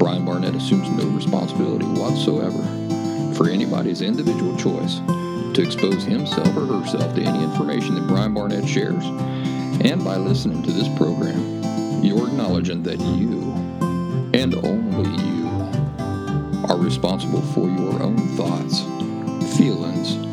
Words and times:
Brian 0.00 0.24
Barnett 0.24 0.54
assumes 0.54 0.88
no 0.88 1.04
responsibility 1.10 1.84
whatsoever 1.84 2.62
for 3.34 3.50
anybody's 3.50 4.00
individual 4.00 4.56
choice 4.56 5.00
to 5.52 5.60
expose 5.60 6.04
himself 6.04 6.48
or 6.56 6.64
herself 6.64 7.14
to 7.14 7.22
any 7.22 7.44
information 7.44 7.96
that 7.96 8.06
Brian 8.06 8.32
Barnett 8.32 8.66
shares. 8.66 9.04
And 9.84 10.02
by 10.02 10.16
listening 10.16 10.62
to 10.62 10.72
this 10.72 10.88
program, 10.96 12.02
you're 12.02 12.28
acknowledging 12.28 12.82
that 12.84 12.98
you, 12.98 13.52
and 14.32 14.54
only 14.64 15.22
you, 15.22 15.46
are 16.70 16.78
responsible 16.78 17.42
for 17.42 17.68
your 17.68 18.02
own 18.02 18.16
thoughts, 18.38 18.80
feelings, 19.58 20.29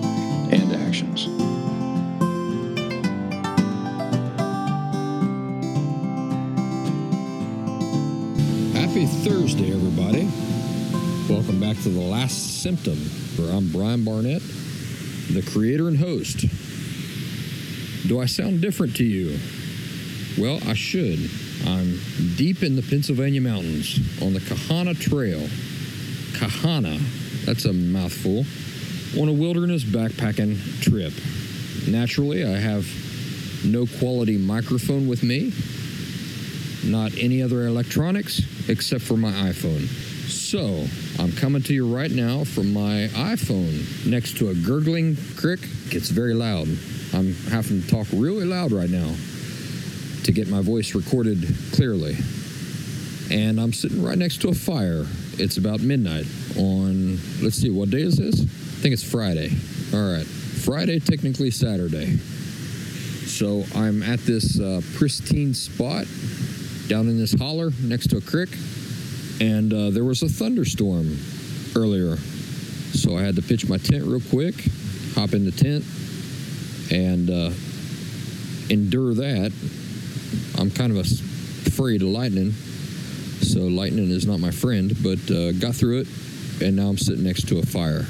Thursday, 9.28 9.74
everybody. 9.74 10.24
Welcome 11.30 11.60
back 11.60 11.76
to 11.84 11.90
The 11.90 12.00
Last 12.00 12.62
Symptom, 12.64 12.96
where 13.36 13.54
I'm 13.54 13.70
Brian 13.74 14.06
Barnett, 14.06 14.42
the 14.42 15.42
creator 15.52 15.90
and 15.90 15.98
host. 15.98 16.46
Do 18.08 18.22
I 18.22 18.26
sound 18.26 18.62
different 18.62 18.96
to 18.96 19.04
you? 19.04 19.38
Well, 20.42 20.62
I 20.66 20.76
should. 20.76 21.20
I'm 21.66 22.00
deep 22.38 22.64
in 22.64 22.78
the 22.78 22.82
Pennsylvania 22.82 23.42
mountains 23.42 24.00
on 24.22 24.32
the 24.34 24.40
Quehanna 24.40 24.94
Trail. 24.94 25.46
Quehanna, 26.38 26.98
that's 27.46 27.66
a 27.66 27.74
mouthful, 27.74 28.46
on 29.22 29.28
a 29.28 29.34
wilderness 29.34 29.84
backpacking 29.84 30.82
trip. 30.82 31.12
Naturally, 31.86 32.46
I 32.46 32.58
have 32.60 32.88
no 33.66 33.88
quality 33.88 34.38
microphone 34.38 35.06
with 35.10 35.22
me, 35.22 35.52
not 36.88 37.16
any 37.18 37.42
other 37.42 37.68
electronics 37.68 38.42
except 38.70 39.04
for 39.04 39.18
my 39.18 39.32
iPhone. 39.32 39.88
So, 40.28 40.86
I'm 41.22 41.32
coming 41.34 41.62
to 41.64 41.74
you 41.74 41.94
right 41.94 42.12
now 42.12 42.44
from 42.44 42.74
my 42.74 43.10
iPhone 43.14 44.06
next 44.06 44.38
to 44.38 44.50
a 44.50 44.54
gurgling 44.56 45.18
creek. 45.36 45.60
It's 45.92 46.10
very 46.10 46.34
loud. 46.34 46.68
I'm 47.14 47.34
having 47.50 47.82
to 47.82 47.88
talk 47.88 48.08
really 48.14 48.46
loud 48.46 48.72
right 48.72 48.90
now 48.90 49.14
to 50.24 50.32
get 50.32 50.50
my 50.50 50.62
voice 50.62 50.96
recorded 50.96 51.44
clearly. 51.74 52.18
And 53.32 53.60
I'm 53.60 53.74
sitting 53.74 54.04
right 54.04 54.18
next 54.18 54.42
to 54.42 54.50
a 54.50 54.54
fire. 54.54 55.06
It's 55.38 55.58
about 55.58 55.82
midnight 55.82 56.26
on, 56.58 57.18
let's 57.42 57.56
see, 57.56 57.70
what 57.70 57.90
day 57.90 58.02
is 58.02 58.18
this? 58.18 58.42
I 58.42 58.80
think 58.82 58.94
it's 58.94 59.10
Friday. 59.10 59.52
All 59.94 60.14
right. 60.14 60.26
Friday, 60.26 61.00
technically 61.00 61.52
Saturday. 61.52 62.18
So 62.18 63.64
I'm 63.76 64.04
at 64.04 64.20
this 64.20 64.60
uh, 64.60 64.82
pristine 64.96 65.54
spot 65.54 66.06
down 66.88 67.10
in 67.10 67.18
this 67.18 67.34
holler 67.34 67.72
next 67.82 68.10
to 68.12 68.18
a 68.18 68.22
creek, 68.22 68.50
and 69.42 69.74
uh, 69.74 69.90
there 69.90 70.04
was 70.04 70.24
a 70.24 70.30
thunderstorm 70.30 71.18
earlier. 71.76 72.18
So 72.94 73.18
I 73.18 73.22
had 73.22 73.36
to 73.36 73.42
pitch 73.42 73.68
my 73.68 73.78
tent 73.78 74.06
real 74.06 74.22
quick, 74.22 74.56
hop 75.14 75.34
in 75.34 75.46
the 75.46 75.52
tent, 75.52 75.84
and 76.92 77.30
uh, 77.30 77.52
endure 78.70 79.14
that. 79.16 79.52
I'm 80.58 80.72
kind 80.72 80.92
of 80.92 80.98
afraid 81.68 82.02
of 82.02 82.08
lightning, 82.08 82.52
so 82.52 83.62
lightning 83.62 84.10
is 84.10 84.26
not 84.26 84.40
my 84.40 84.52
friend, 84.52 84.96
but 85.04 85.20
uh, 85.30 85.52
got 85.54 85.76
through 85.76 86.00
it, 86.00 86.08
and 86.62 86.76
now 86.76 86.88
I'm 86.88 86.98
sitting 86.98 87.24
next 87.24 87.48
to 87.50 87.60
a 87.60 87.64
fire. 87.64 88.06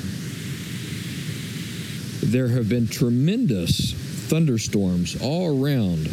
There 2.30 2.50
have 2.50 2.70
been 2.70 2.88
tremendous 2.88 3.94
thunderstorms 3.94 5.20
all 5.22 5.64
around 5.64 6.08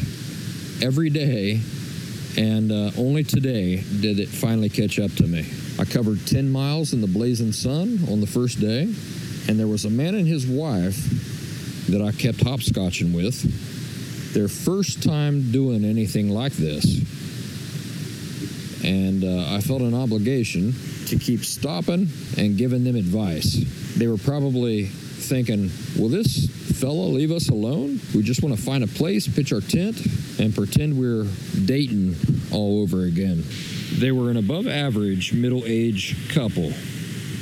every 0.83 1.11
day 1.11 1.61
and 2.37 2.73
uh, 2.73 2.91
only 2.99 3.23
today 3.23 3.77
did 4.01 4.19
it 4.19 4.29
finally 4.29 4.69
catch 4.69 4.99
up 4.99 5.13
to 5.13 5.25
me. 5.25 5.47
I 5.79 5.85
covered 5.85 6.27
10 6.27 6.51
miles 6.51 6.93
in 6.93 7.01
the 7.01 7.07
blazing 7.07 7.53
sun 7.53 8.01
on 8.11 8.21
the 8.21 8.27
first 8.27 8.61
day, 8.61 8.83
and 9.49 9.59
there 9.59 9.69
was 9.69 9.85
a 9.85 9.91
man 9.91 10.15
and 10.15 10.27
his 10.27 10.47
wife 10.47 10.97
that 11.89 12.03
I 12.03 12.13
kept 12.13 12.39
hopscotching 12.39 13.13
with. 13.15 14.33
Their 14.35 14.49
first 14.49 15.03
time 15.03 15.53
doing 15.53 15.85
anything 15.85 16.31
like 16.31 16.53
this. 16.55 16.85
And 18.85 19.25
uh, 19.25 19.55
I 19.55 19.61
felt 19.61 19.81
an 19.81 19.95
obligation 19.95 20.75
to 21.07 21.17
keep 21.17 21.45
stopping 21.45 22.09
and 22.37 22.57
giving 22.57 22.85
them 22.85 22.97
advice. 22.97 23.65
They 23.97 24.09
were 24.09 24.19
probably 24.19 24.91
thinking, 25.29 25.71
will 25.99 26.09
this 26.09 26.49
fella 26.81 27.07
leave 27.07 27.31
us 27.31 27.49
alone? 27.49 28.01
We 28.15 28.23
just 28.23 28.43
want 28.43 28.57
to 28.57 28.63
find 28.63 28.85
a 28.85 28.87
place, 28.87 29.27
pitch 29.27 29.53
our 29.53 29.61
tent, 29.61 30.05
and 30.39 30.55
pretend 30.55 30.99
we're 30.99 31.27
dating 31.65 32.17
all 32.53 32.83
over 32.83 33.05
again. 33.05 33.45
They 33.99 34.13
were 34.13 34.31
an 34.31 34.37
above 34.37 34.67
average 34.67 35.33
middle 35.33 35.63
aged 35.65 36.31
couple, 36.31 36.71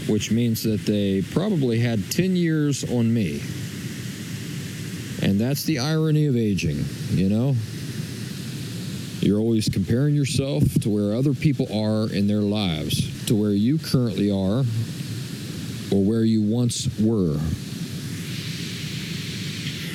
which 0.06 0.31
means 0.31 0.62
that 0.65 0.81
they 0.82 1.22
probably 1.22 1.78
had 1.78 2.10
10 2.10 2.37
years 2.37 2.84
on 2.91 3.12
me. 3.12 3.42
And 5.22 5.41
that's 5.41 5.65
the 5.65 5.78
irony 5.78 6.26
of 6.26 6.37
aging, 6.37 6.84
you 7.10 7.28
know? 7.28 7.54
You're 9.21 9.38
always 9.38 9.69
comparing 9.69 10.16
yourself 10.16 10.65
to 10.81 10.91
where 10.91 11.16
other 11.16 11.32
people 11.32 11.66
are 11.72 12.12
in 12.12 12.26
their 12.26 12.41
lives, 12.41 13.25
to 13.26 13.37
where 13.37 13.53
you 13.53 13.78
currently 13.78 14.32
are, 14.32 14.65
or 15.92 16.04
where 16.04 16.25
you 16.25 16.42
once 16.42 16.88
were. 16.98 17.38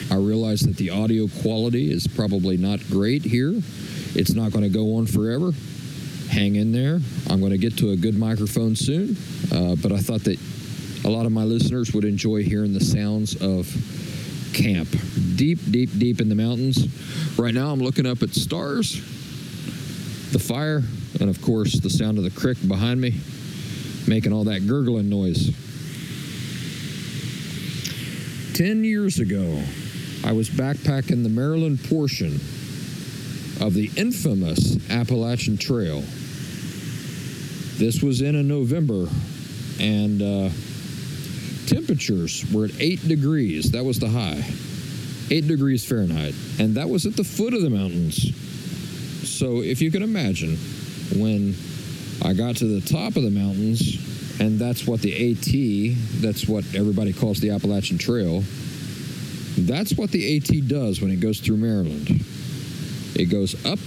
I 0.09 0.16
realize 0.16 0.62
that 0.62 0.78
the 0.78 0.90
audio 0.90 1.28
quality 1.41 1.91
is 1.91 2.07
probably 2.07 2.57
not 2.57 2.79
great 2.88 3.23
here. 3.23 3.53
It's 4.16 4.34
not 4.34 4.51
going 4.51 4.63
to 4.63 4.69
go 4.69 4.95
on 4.95 5.06
forever. 5.06 5.51
Hang 6.29 6.56
in 6.56 6.72
there. 6.72 7.00
I'm 7.29 7.40
going 7.40 7.51
to 7.51 7.57
get 7.57 7.78
to 7.78 7.91
a 7.91 7.95
good 7.95 8.18
microphone 8.18 8.75
soon. 8.75 9.18
Uh, 9.51 9.75
but 9.75 9.91
I 9.91 10.00
thought 10.00 10.23
that 10.25 10.40
a 11.06 11.09
lot 11.09 11.25
of 11.25 11.31
my 11.31 11.44
listeners 11.44 11.94
would 11.94 12.06
enjoy 12.06 12.44
hearing 12.44 12.73
the 12.73 12.84
sounds 12.84 13.35
of 13.41 13.68
camp 14.53 14.90
deep, 15.35 15.59
deep, 15.69 15.90
deep 15.97 16.19
in 16.19 16.29
the 16.29 16.35
mountains. 16.35 16.88
Right 17.38 17.53
now, 17.53 17.72
I'm 17.72 17.79
looking 17.79 18.06
up 18.06 18.24
at 18.24 18.31
stars, 18.31 18.95
the 20.31 20.39
fire, 20.39 20.81
and 21.19 21.29
of 21.29 21.41
course, 21.41 21.79
the 21.79 21.89
sound 21.89 22.18
of 22.18 22.24
the 22.24 22.31
creek 22.31 22.57
behind 22.68 23.00
me 23.00 23.13
making 24.07 24.31
all 24.34 24.45
that 24.45 24.66
gurgling 24.66 25.09
noise. 25.09 25.51
Ten 28.56 28.84
years 28.84 29.19
ago, 29.19 29.62
I 30.23 30.31
was 30.33 30.50
backpacking 30.50 31.23
the 31.23 31.29
Maryland 31.29 31.83
portion 31.83 32.39
of 33.61 33.73
the 33.73 33.89
infamous 33.95 34.78
Appalachian 34.89 35.57
Trail. 35.57 36.01
This 37.78 38.01
was 38.01 38.22
in 38.22 38.35
a 38.35 38.44
November, 38.44 39.07
and 39.79 40.22
uh, 40.22 40.50
temperatures 41.67 42.45
were 42.51 42.66
at 42.66 42.72
8 42.79 43.07
degrees. 43.07 43.72
That 43.72 43.85
was 43.85 44.00
the 44.00 44.09
high. 44.09 44.44
8 45.29 45.47
degrees 45.47 45.85
Fahrenheit. 45.85 46.33
And 46.59 46.75
that 46.75 46.89
was 46.89 47.06
at 47.06 47.16
the 47.16 47.23
foot 47.23 47.53
of 47.53 47.61
the 47.61 47.69
mountains. 47.69 48.33
So 49.27 49.61
if 49.61 49.81
you 49.81 49.91
can 49.91 50.03
imagine, 50.03 50.57
when 51.16 51.56
I 52.23 52.33
got 52.33 52.57
to 52.57 52.66
the 52.66 52.81
top 52.81 53.16
of 53.16 53.23
the 53.23 53.29
mountains, 53.29 54.39
and 54.39 54.59
that's 54.59 54.88
what 54.88 55.01
the 55.01 55.31
AT, 55.31 56.21
that's 56.21 56.47
what 56.47 56.63
everybody 56.75 57.13
calls 57.13 57.39
the 57.39 57.51
Appalachian 57.51 57.97
Trail, 57.97 58.44
that's 59.57 59.94
what 59.98 60.12
the 60.12 60.38
AT 60.38 60.68
does 60.68 61.01
when 61.01 61.09
it 61.09 61.19
goes 61.19 61.39
through 61.39 61.57
Maryland. 61.57 62.24
It 63.15 63.25
goes 63.25 63.56
up 63.65 63.80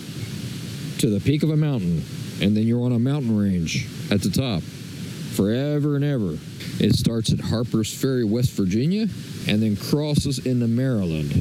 to 0.99 1.09
the 1.09 1.21
peak 1.21 1.45
of 1.45 1.51
a 1.51 1.57
mountain, 1.57 2.03
and 2.43 2.57
then 2.57 2.65
you're 2.67 2.83
on 2.83 2.93
a 2.93 2.99
mountain 2.99 3.39
range 3.39 3.87
at 4.11 4.21
the 4.21 4.31
top 4.31 4.63
forever 4.63 5.95
and 5.95 6.05
ever. 6.05 6.37
It 6.81 6.95
starts 6.95 7.33
at 7.33 7.39
Harper's 7.39 7.95
Ferry, 7.95 8.25
West 8.25 8.51
Virginia, 8.53 9.07
and 9.47 9.63
then 9.63 9.77
crosses 9.77 10.45
into 10.45 10.67
Maryland, 10.67 11.33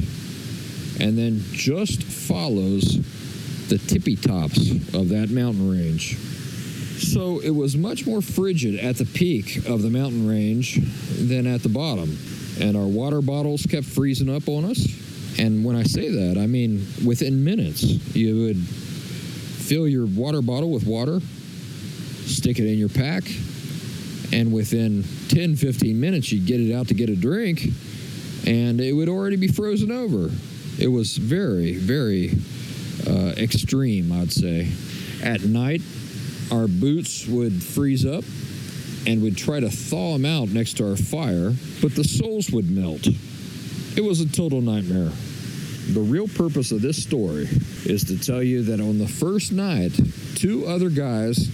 and 1.00 1.18
then 1.18 1.42
just 1.52 2.04
follows 2.04 2.98
the 3.68 3.78
tippy 3.78 4.14
tops 4.14 4.70
of 4.94 5.08
that 5.08 5.30
mountain 5.30 5.70
range. 5.70 6.16
So 6.16 7.40
it 7.40 7.50
was 7.50 7.76
much 7.76 8.06
more 8.06 8.22
frigid 8.22 8.76
at 8.76 8.96
the 8.96 9.06
peak 9.06 9.68
of 9.68 9.82
the 9.82 9.90
mountain 9.90 10.28
range 10.28 10.78
than 11.16 11.46
at 11.46 11.62
the 11.62 11.68
bottom 11.68 12.16
and 12.60 12.76
our 12.76 12.86
water 12.86 13.22
bottles 13.22 13.66
kept 13.66 13.86
freezing 13.86 14.34
up 14.34 14.48
on 14.48 14.64
us. 14.64 15.38
And 15.38 15.64
when 15.64 15.76
I 15.76 15.84
say 15.84 16.08
that, 16.10 16.38
I 16.38 16.46
mean 16.46 16.86
within 17.04 17.42
minutes, 17.44 17.82
you 18.14 18.46
would 18.46 18.58
fill 18.58 19.88
your 19.88 20.06
water 20.06 20.42
bottle 20.42 20.70
with 20.70 20.86
water, 20.86 21.20
stick 22.26 22.58
it 22.58 22.66
in 22.66 22.78
your 22.78 22.88
pack, 22.88 23.24
And 24.32 24.52
within 24.52 25.04
10, 25.28 25.56
15 25.56 25.98
minutes, 25.98 26.30
you'd 26.30 26.46
get 26.46 26.60
it 26.60 26.72
out 26.72 26.88
to 26.88 26.94
get 26.94 27.08
a 27.08 27.16
drink, 27.16 27.66
and 28.46 28.80
it 28.80 28.92
would 28.92 29.08
already 29.08 29.36
be 29.36 29.48
frozen 29.48 29.90
over. 29.90 30.30
It 30.78 30.86
was 30.86 31.16
very, 31.16 31.74
very 31.74 32.30
uh, 33.06 33.34
extreme, 33.36 34.12
I'd 34.12 34.32
say. 34.32 34.68
At 35.22 35.42
night, 35.42 35.82
our 36.52 36.68
boots 36.68 37.26
would 37.26 37.62
freeze 37.62 38.06
up 38.06 38.24
and 39.06 39.22
we'd 39.22 39.36
try 39.36 39.60
to 39.60 39.70
thaw 39.70 40.12
them 40.14 40.24
out 40.24 40.48
next 40.48 40.76
to 40.78 40.90
our 40.90 40.96
fire, 40.96 41.52
but 41.80 41.94
the 41.94 42.04
soles 42.04 42.50
would 42.50 42.70
melt. 42.70 43.06
It 43.96 44.04
was 44.04 44.20
a 44.20 44.28
total 44.28 44.60
nightmare. 44.60 45.10
The 45.92 46.00
real 46.00 46.28
purpose 46.28 46.70
of 46.70 46.82
this 46.82 47.02
story 47.02 47.48
is 47.84 48.04
to 48.04 48.18
tell 48.18 48.42
you 48.42 48.62
that 48.64 48.80
on 48.80 48.98
the 48.98 49.08
first 49.08 49.52
night, 49.52 49.98
two 50.36 50.66
other 50.66 50.90
guys 50.90 51.48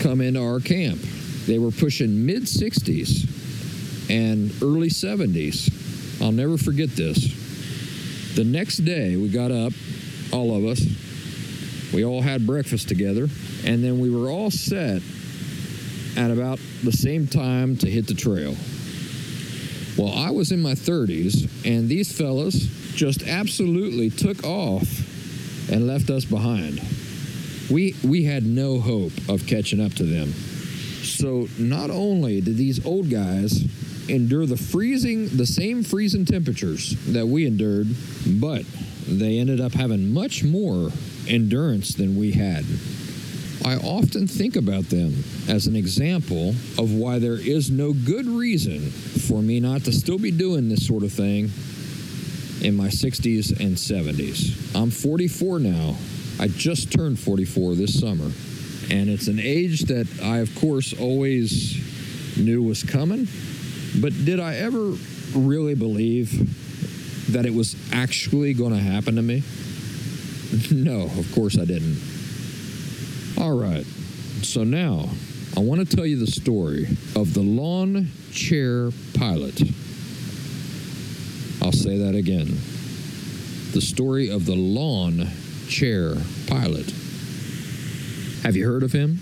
come 0.00 0.20
into 0.20 0.40
our 0.40 0.60
camp. 0.60 1.00
They 1.46 1.58
were 1.58 1.70
pushing 1.70 2.24
mid 2.24 2.44
60s 2.44 4.08
and 4.08 4.50
early 4.62 4.88
70s. 4.88 6.22
I'll 6.22 6.32
never 6.32 6.56
forget 6.56 6.90
this. 6.90 8.34
The 8.34 8.44
next 8.44 8.78
day, 8.78 9.16
we 9.16 9.28
got 9.28 9.50
up, 9.50 9.72
all 10.32 10.56
of 10.56 10.64
us. 10.64 10.82
We 11.92 12.04
all 12.04 12.22
had 12.22 12.46
breakfast 12.46 12.88
together, 12.88 13.28
and 13.64 13.84
then 13.84 14.00
we 14.00 14.10
were 14.10 14.30
all 14.30 14.50
set 14.50 15.02
at 16.16 16.30
about 16.30 16.58
the 16.82 16.92
same 16.92 17.26
time 17.26 17.76
to 17.78 17.90
hit 17.90 18.06
the 18.06 18.14
trail. 18.14 18.54
Well, 19.96 20.12
I 20.12 20.30
was 20.30 20.50
in 20.50 20.60
my 20.60 20.72
30s, 20.72 21.64
and 21.64 21.88
these 21.88 22.16
fellas 22.16 22.54
just 22.94 23.22
absolutely 23.22 24.10
took 24.10 24.42
off 24.44 24.88
and 25.70 25.86
left 25.86 26.10
us 26.10 26.24
behind. 26.24 26.80
We, 27.70 27.94
we 28.04 28.24
had 28.24 28.44
no 28.44 28.80
hope 28.80 29.12
of 29.28 29.46
catching 29.46 29.80
up 29.80 29.92
to 29.94 30.04
them. 30.04 30.32
So 31.02 31.48
not 31.58 31.90
only 31.90 32.40
did 32.40 32.56
these 32.56 32.84
old 32.84 33.10
guys 33.10 33.64
endure 34.08 34.46
the 34.46 34.56
freezing, 34.56 35.28
the 35.28 35.46
same 35.46 35.82
freezing 35.82 36.24
temperatures 36.24 36.96
that 37.12 37.26
we 37.26 37.46
endured, 37.46 37.88
but 38.26 38.64
they 39.06 39.38
ended 39.38 39.60
up 39.60 39.72
having 39.72 40.12
much 40.12 40.42
more 40.44 40.90
endurance 41.28 41.94
than 41.94 42.18
we 42.18 42.32
had. 42.32 42.64
I 43.64 43.76
often 43.76 44.26
think 44.26 44.56
about 44.56 44.84
them 44.84 45.24
as 45.48 45.66
an 45.66 45.74
example 45.74 46.50
of 46.78 46.92
why 46.92 47.18
there 47.18 47.40
is 47.40 47.70
no 47.70 47.94
good 47.94 48.26
reason 48.26 48.90
for 48.90 49.40
me 49.40 49.58
not 49.58 49.84
to 49.84 49.92
still 49.92 50.18
be 50.18 50.30
doing 50.30 50.68
this 50.68 50.86
sort 50.86 51.02
of 51.02 51.10
thing 51.10 51.50
in 52.60 52.76
my 52.76 52.88
60s 52.88 53.58
and 53.58 53.74
70s. 53.74 54.74
I'm 54.78 54.90
44 54.90 55.60
now. 55.60 55.96
I 56.38 56.48
just 56.48 56.92
turned 56.92 57.18
44 57.18 57.74
this 57.74 57.98
summer. 57.98 58.30
And 58.90 59.08
it's 59.08 59.28
an 59.28 59.40
age 59.40 59.82
that 59.82 60.08
I, 60.22 60.38
of 60.38 60.54
course, 60.56 60.92
always 61.00 62.36
knew 62.36 62.62
was 62.62 62.82
coming. 62.82 63.26
But 63.98 64.12
did 64.26 64.40
I 64.40 64.56
ever 64.56 64.92
really 65.34 65.74
believe 65.74 67.32
that 67.32 67.46
it 67.46 67.54
was 67.54 67.76
actually 67.94 68.52
going 68.52 68.72
to 68.72 68.78
happen 68.78 69.16
to 69.16 69.22
me? 69.22 69.42
No, 70.70 71.06
of 71.18 71.32
course 71.34 71.58
I 71.58 71.64
didn't. 71.64 71.98
All 73.44 73.58
right. 73.58 73.84
So 74.40 74.64
now 74.64 75.10
I 75.54 75.60
want 75.60 75.86
to 75.86 75.96
tell 75.96 76.06
you 76.06 76.16
the 76.16 76.26
story 76.26 76.86
of 77.14 77.34
the 77.34 77.42
lawn 77.42 78.08
chair 78.32 78.90
pilot. 79.12 79.60
I'll 81.60 81.70
say 81.70 81.98
that 81.98 82.14
again. 82.14 82.46
The 83.72 83.82
story 83.82 84.30
of 84.30 84.46
the 84.46 84.56
lawn 84.56 85.28
chair 85.68 86.14
pilot. 86.46 86.90
Have 88.44 88.56
you 88.56 88.64
heard 88.66 88.82
of 88.82 88.92
him? 88.92 89.16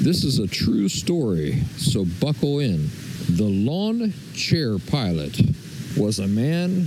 This 0.00 0.22
is 0.22 0.38
a 0.38 0.46
true 0.46 0.88
story, 0.88 1.60
so 1.78 2.04
buckle 2.04 2.60
in. 2.60 2.88
The 3.28 3.48
lawn 3.48 4.12
chair 4.32 4.78
pilot 4.78 5.40
was 5.96 6.20
a 6.20 6.28
man 6.28 6.86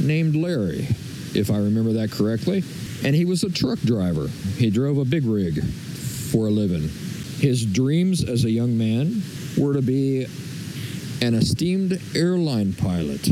named 0.00 0.36
Larry, 0.36 0.88
if 1.34 1.50
I 1.50 1.58
remember 1.58 1.92
that 1.94 2.10
correctly, 2.10 2.62
and 3.04 3.14
he 3.14 3.24
was 3.24 3.42
a 3.42 3.50
truck 3.50 3.78
driver. 3.80 4.28
He 4.56 4.70
drove 4.70 4.98
a 4.98 5.04
big 5.04 5.24
rig 5.24 5.62
for 5.62 6.46
a 6.46 6.50
living. 6.50 6.88
His 7.38 7.64
dreams 7.64 8.22
as 8.22 8.44
a 8.44 8.50
young 8.50 8.76
man 8.76 9.22
were 9.56 9.74
to 9.74 9.82
be 9.82 10.26
an 11.22 11.34
esteemed 11.34 12.00
airline 12.14 12.72
pilot, 12.72 13.28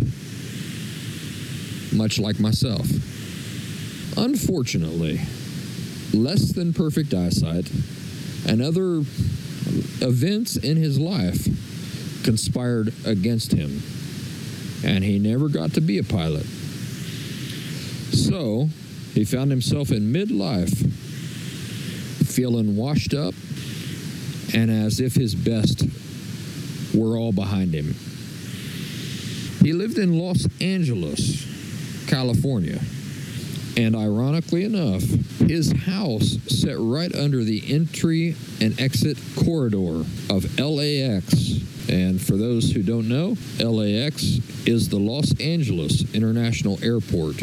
much 1.92 2.18
like 2.18 2.38
myself. 2.38 2.86
Unfortunately, 4.16 5.20
less 6.12 6.52
than 6.52 6.72
perfect 6.72 7.14
eyesight 7.14 7.70
and 8.46 8.62
other 8.62 9.02
events 10.00 10.56
in 10.56 10.76
his 10.76 10.98
life 10.98 11.44
conspired 12.24 12.92
against 13.04 13.52
him, 13.52 13.82
and 14.84 15.04
he 15.04 15.18
never 15.18 15.48
got 15.48 15.72
to 15.74 15.80
be 15.80 15.98
a 15.98 16.04
pilot. 16.04 16.46
So, 18.12 18.68
he 19.14 19.24
found 19.24 19.50
himself 19.50 19.90
in 19.90 20.12
midlife, 20.12 20.92
feeling 22.26 22.76
washed 22.76 23.14
up 23.14 23.34
and 24.54 24.70
as 24.70 25.00
if 25.00 25.14
his 25.14 25.34
best 25.34 25.84
were 26.94 27.16
all 27.18 27.32
behind 27.32 27.74
him. 27.74 27.94
He 29.62 29.72
lived 29.72 29.98
in 29.98 30.18
Los 30.18 30.46
Angeles, 30.60 32.06
California. 32.06 32.80
And 33.76 33.94
ironically 33.94 34.64
enough, 34.64 35.02
his 35.46 35.70
house 35.72 36.38
sat 36.48 36.76
right 36.78 37.14
under 37.14 37.44
the 37.44 37.62
entry 37.72 38.34
and 38.60 38.80
exit 38.80 39.18
corridor 39.36 40.04
of 40.30 40.58
LAX. 40.58 41.60
And 41.88 42.20
for 42.20 42.36
those 42.36 42.72
who 42.72 42.82
don't 42.82 43.08
know, 43.08 43.36
LAX 43.58 44.40
is 44.66 44.88
the 44.88 44.98
Los 44.98 45.38
Angeles 45.40 46.12
International 46.14 46.78
Airport. 46.82 47.36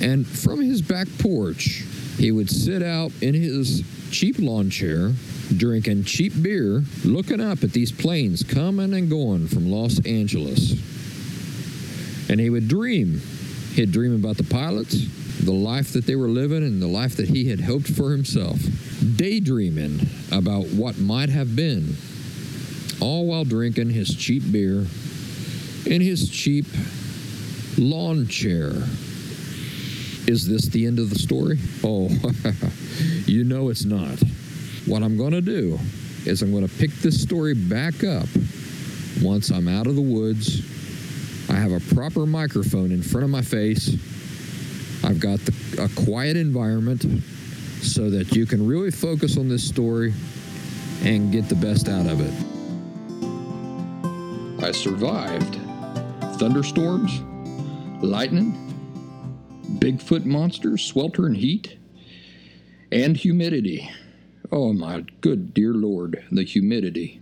And 0.00 0.26
from 0.26 0.60
his 0.60 0.80
back 0.80 1.08
porch, 1.18 1.84
he 2.16 2.30
would 2.32 2.50
sit 2.50 2.82
out 2.82 3.12
in 3.20 3.34
his 3.34 3.82
cheap 4.10 4.38
lawn 4.38 4.70
chair, 4.70 5.12
drinking 5.56 6.04
cheap 6.04 6.32
beer, 6.40 6.82
looking 7.04 7.40
up 7.40 7.64
at 7.64 7.72
these 7.72 7.92
planes 7.92 8.42
coming 8.42 8.94
and 8.94 9.10
going 9.10 9.48
from 9.48 9.70
Los 9.70 10.04
Angeles. 10.06 10.72
And 12.30 12.38
he 12.40 12.50
would 12.50 12.68
dream. 12.68 13.20
He'd 13.74 13.92
dream 13.92 14.14
about 14.14 14.36
the 14.36 14.44
pilots, 14.44 15.04
the 15.44 15.52
life 15.52 15.92
that 15.92 16.06
they 16.06 16.16
were 16.16 16.28
living, 16.28 16.64
and 16.64 16.82
the 16.82 16.88
life 16.88 17.16
that 17.16 17.28
he 17.28 17.48
had 17.48 17.60
hoped 17.60 17.88
for 17.88 18.10
himself. 18.10 18.60
Daydreaming 19.16 20.00
about 20.32 20.66
what 20.68 20.98
might 20.98 21.28
have 21.28 21.54
been, 21.54 21.96
all 23.00 23.26
while 23.26 23.44
drinking 23.44 23.90
his 23.90 24.14
cheap 24.14 24.42
beer 24.50 24.86
in 25.86 26.00
his 26.00 26.28
cheap 26.28 26.66
lawn 27.78 28.26
chair. 28.26 28.72
Is 30.28 30.46
this 30.46 30.66
the 30.66 30.84
end 30.84 30.98
of 30.98 31.08
the 31.08 31.18
story? 31.18 31.58
Oh, 31.82 32.10
you 33.24 33.44
know 33.44 33.70
it's 33.70 33.86
not. 33.86 34.18
What 34.84 35.02
I'm 35.02 35.16
going 35.16 35.30
to 35.32 35.40
do 35.40 35.78
is 36.26 36.42
I'm 36.42 36.52
going 36.52 36.68
to 36.68 36.74
pick 36.76 36.90
this 36.96 37.18
story 37.22 37.54
back 37.54 38.04
up 38.04 38.28
once 39.22 39.48
I'm 39.50 39.68
out 39.68 39.86
of 39.86 39.96
the 39.96 40.02
woods. 40.02 40.60
I 41.48 41.54
have 41.54 41.72
a 41.72 41.80
proper 41.94 42.26
microphone 42.26 42.92
in 42.92 43.00
front 43.00 43.24
of 43.24 43.30
my 43.30 43.40
face. 43.40 43.94
I've 45.02 45.18
got 45.18 45.38
the, 45.40 45.82
a 45.82 46.04
quiet 46.04 46.36
environment 46.36 47.06
so 47.80 48.10
that 48.10 48.36
you 48.36 48.44
can 48.44 48.66
really 48.66 48.90
focus 48.90 49.38
on 49.38 49.48
this 49.48 49.66
story 49.66 50.12
and 51.04 51.32
get 51.32 51.48
the 51.48 51.54
best 51.54 51.88
out 51.88 52.04
of 52.04 52.20
it. 52.20 52.34
I 54.62 54.72
survived 54.72 55.54
thunderstorms, 56.38 57.18
lightning, 58.02 58.67
Bigfoot 59.78 60.24
monsters, 60.24 60.82
swelter 60.82 61.26
and 61.26 61.36
heat, 61.36 61.78
and 62.90 63.16
humidity. 63.16 63.88
Oh 64.50 64.72
my 64.72 65.04
good 65.20 65.54
dear 65.54 65.72
Lord, 65.72 66.24
the 66.32 66.42
humidity. 66.42 67.20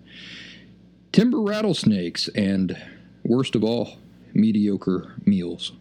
Timber 1.13 1.41
rattlesnakes, 1.41 2.29
and 2.29 2.77
worst 3.25 3.55
of 3.57 3.63
all, 3.63 3.99
mediocre 4.33 5.15
meals. 5.27 5.73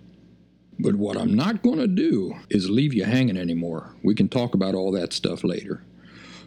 But 0.77 0.95
what 0.95 1.17
I'm 1.17 1.33
not 1.33 1.63
going 1.63 1.79
to 1.79 1.87
do 1.87 2.35
is 2.49 2.69
leave 2.69 2.93
you 2.93 3.05
hanging 3.05 3.37
anymore. 3.37 3.95
We 4.03 4.13
can 4.13 4.27
talk 4.27 4.53
about 4.53 4.75
all 4.75 4.91
that 4.91 5.13
stuff 5.13 5.45
later. 5.45 5.81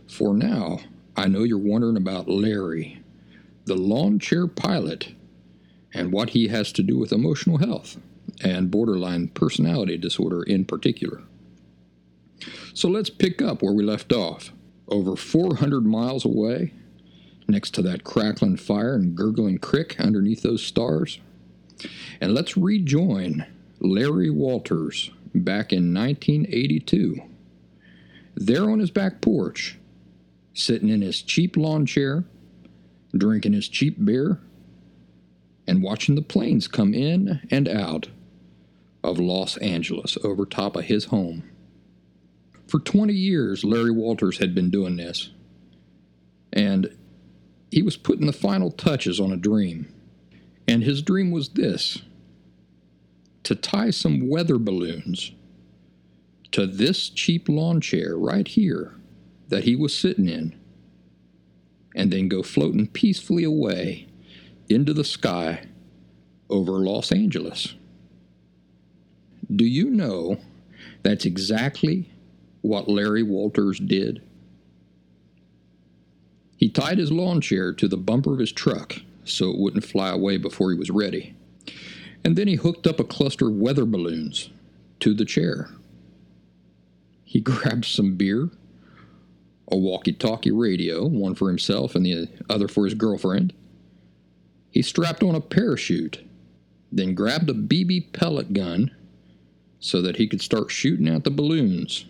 For 0.07 0.35
now, 0.35 0.81
I 1.17 1.29
know 1.29 1.43
you're 1.43 1.59
wondering 1.59 1.97
about 1.97 2.29
Larry, 2.29 3.03
the 3.65 3.77
lawn 3.77 4.19
chair 4.19 4.47
pilot, 4.47 5.15
and 5.95 6.13
what 6.13 6.31
he 6.31 6.49
has 6.49 6.71
to 6.73 6.83
do 6.83 6.99
with 6.99 7.13
emotional 7.13 7.59
health 7.59 7.97
and 8.43 8.71
borderline 8.71 9.29
personality 9.29 9.97
disorder 9.97 10.43
in 10.43 10.65
particular. 10.65 11.23
So 12.75 12.89
let's 12.89 13.11
pick 13.11 13.43
up 13.43 13.63
where 13.63 13.73
we 13.73 13.83
left 13.83 14.13
off. 14.13 14.53
Over 14.89 15.17
400 15.17 15.85
miles 15.85 16.25
away, 16.25 16.73
next 17.47 17.75
to 17.75 17.83
that 17.83 18.05
crackling 18.05 18.57
fire 18.57 18.95
and 18.95 19.15
gurgling 19.15 19.59
creek 19.59 19.99
underneath 19.99 20.43
those 20.43 20.65
stars. 20.65 21.19
And 22.21 22.35
let's 22.35 22.57
rejoin 22.57 23.47
Larry 23.81 24.31
Walters 24.31 25.11
back 25.35 25.73
in 25.73 25.93
1982. 25.93 27.21
There 28.37 28.71
on 28.71 28.79
his 28.79 28.91
back 28.91 29.21
porch, 29.21 29.79
sitting 30.55 30.89
in 30.89 31.03
his 31.03 31.23
cheap 31.23 31.57
lawn 31.57 31.87
chair, 31.87 32.25
drinking 33.17 33.53
his 33.53 33.69
cheap 33.69 34.03
beer, 34.05 34.41
and 35.67 35.83
watching 35.83 36.15
the 36.15 36.23
planes 36.23 36.67
come 36.69 36.95
in 36.95 37.41
and 37.51 37.69
out 37.69 38.09
of 39.03 39.19
Los 39.19 39.57
Angeles 39.59 40.17
over 40.25 40.45
top 40.45 40.77
of 40.77 40.85
his 40.85 41.07
home. 41.07 41.49
For 42.67 42.81
20 42.81 43.15
years, 43.15 43.65
Larry 43.65 43.91
Walters 43.91 44.39
had 44.39 44.55
been 44.55 44.71
doing 44.71 44.97
this, 44.97 45.31
and 46.53 46.95
he 47.71 47.83
was 47.83 47.97
putting 47.97 48.27
the 48.27 48.33
final 48.33 48.71
touches 48.71 49.21
on 49.21 49.33
a 49.33 49.37
dream. 49.37 49.93
And 50.67 50.83
his 50.83 51.01
dream 51.01 51.31
was 51.31 51.49
this 51.51 52.03
to 53.45 53.55
tie 53.55 53.91
some 53.91 54.29
weather 54.29 54.59
balloons 54.59 55.33
to 56.53 56.67
this 56.67 57.09
cheap 57.09 57.49
lawn 57.49 57.81
chair 57.81 58.17
right 58.17 58.47
here 58.47 58.95
that 59.49 59.65
he 59.65 59.75
was 59.75 59.97
sitting 59.97 60.29
in, 60.29 60.55
and 61.95 62.13
then 62.13 62.29
go 62.29 62.43
floating 62.43 62.87
peacefully 62.87 63.45
away 63.45 64.09
into 64.69 64.93
the 64.93 65.05
sky 65.05 65.65
over 66.51 66.73
Los 66.73 67.13
Angeles. 67.13 67.75
Do 69.55 69.65
you 69.65 69.91
know 69.91 70.39
that's 71.03 71.25
exactly 71.25 72.11
what 72.61 72.89
Larry 72.89 73.23
Walters 73.23 73.79
did? 73.79 74.23
He 76.57 76.69
tied 76.69 76.99
his 76.99 77.13
lawn 77.13 77.41
chair 77.41 77.73
to 77.73 77.89
the 77.89 77.97
bumper 77.97 78.35
of 78.35 78.41
his 78.41 78.53
truck 78.53 78.97
so 79.25 79.51
it 79.51 79.59
wouldn't 79.59 79.85
fly 79.85 80.11
away 80.11 80.37
before 80.37 80.71
he 80.71 80.79
was 80.79 80.91
ready. 80.91 81.35
And 82.25 82.37
then 82.37 82.49
he 82.49 82.57
hooked 82.57 82.87
up 82.87 82.99
a 82.99 83.05
cluster 83.05 83.49
of 83.49 83.55
weather 83.55 83.85
balloons 83.85 84.51
to 85.01 85.15
the 85.15 85.25
chair. 85.25 85.71
He 87.25 87.41
grabbed 87.43 87.85
some 87.85 88.17
beer, 88.17 88.51
a 89.71 89.77
walkie 89.77 90.13
talkie 90.13 90.51
radio, 90.51 91.07
one 91.07 91.35
for 91.35 91.49
himself 91.49 91.95
and 91.95 92.05
the 92.05 92.29
other 92.51 92.69
for 92.69 92.85
his 92.85 92.95
girlfriend. 92.95 93.53
He 94.71 94.83
strapped 94.83 95.23
on 95.23 95.35
a 95.35 95.41
parachute, 95.41 96.25
then 96.91 97.15
grabbed 97.15 97.49
a 97.51 97.55
BB 97.55 98.13
pellet 98.13 98.53
gun 98.53 98.91
so 99.81 100.03
that 100.03 100.17
he 100.17 100.27
could 100.27 100.41
start 100.41 100.71
shooting 100.71 101.09
at 101.09 101.25
the 101.25 101.31
balloons 101.31 102.07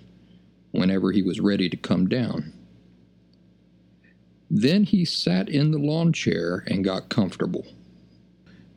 whenever 0.70 1.12
he 1.12 1.22
was 1.22 1.40
ready 1.40 1.68
to 1.68 1.76
come 1.76 2.08
down. 2.08 2.52
Then 4.50 4.84
he 4.84 5.04
sat 5.04 5.48
in 5.48 5.70
the 5.70 5.78
lawn 5.78 6.12
chair 6.12 6.64
and 6.66 6.84
got 6.84 7.10
comfortable. 7.10 7.66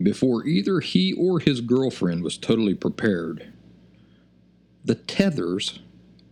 Before 0.01 0.45
either 0.45 0.79
he 0.79 1.13
or 1.13 1.39
his 1.39 1.61
girlfriend 1.61 2.23
was 2.23 2.37
totally 2.37 2.73
prepared, 2.73 3.53
the 4.83 4.95
tethers 4.95 5.79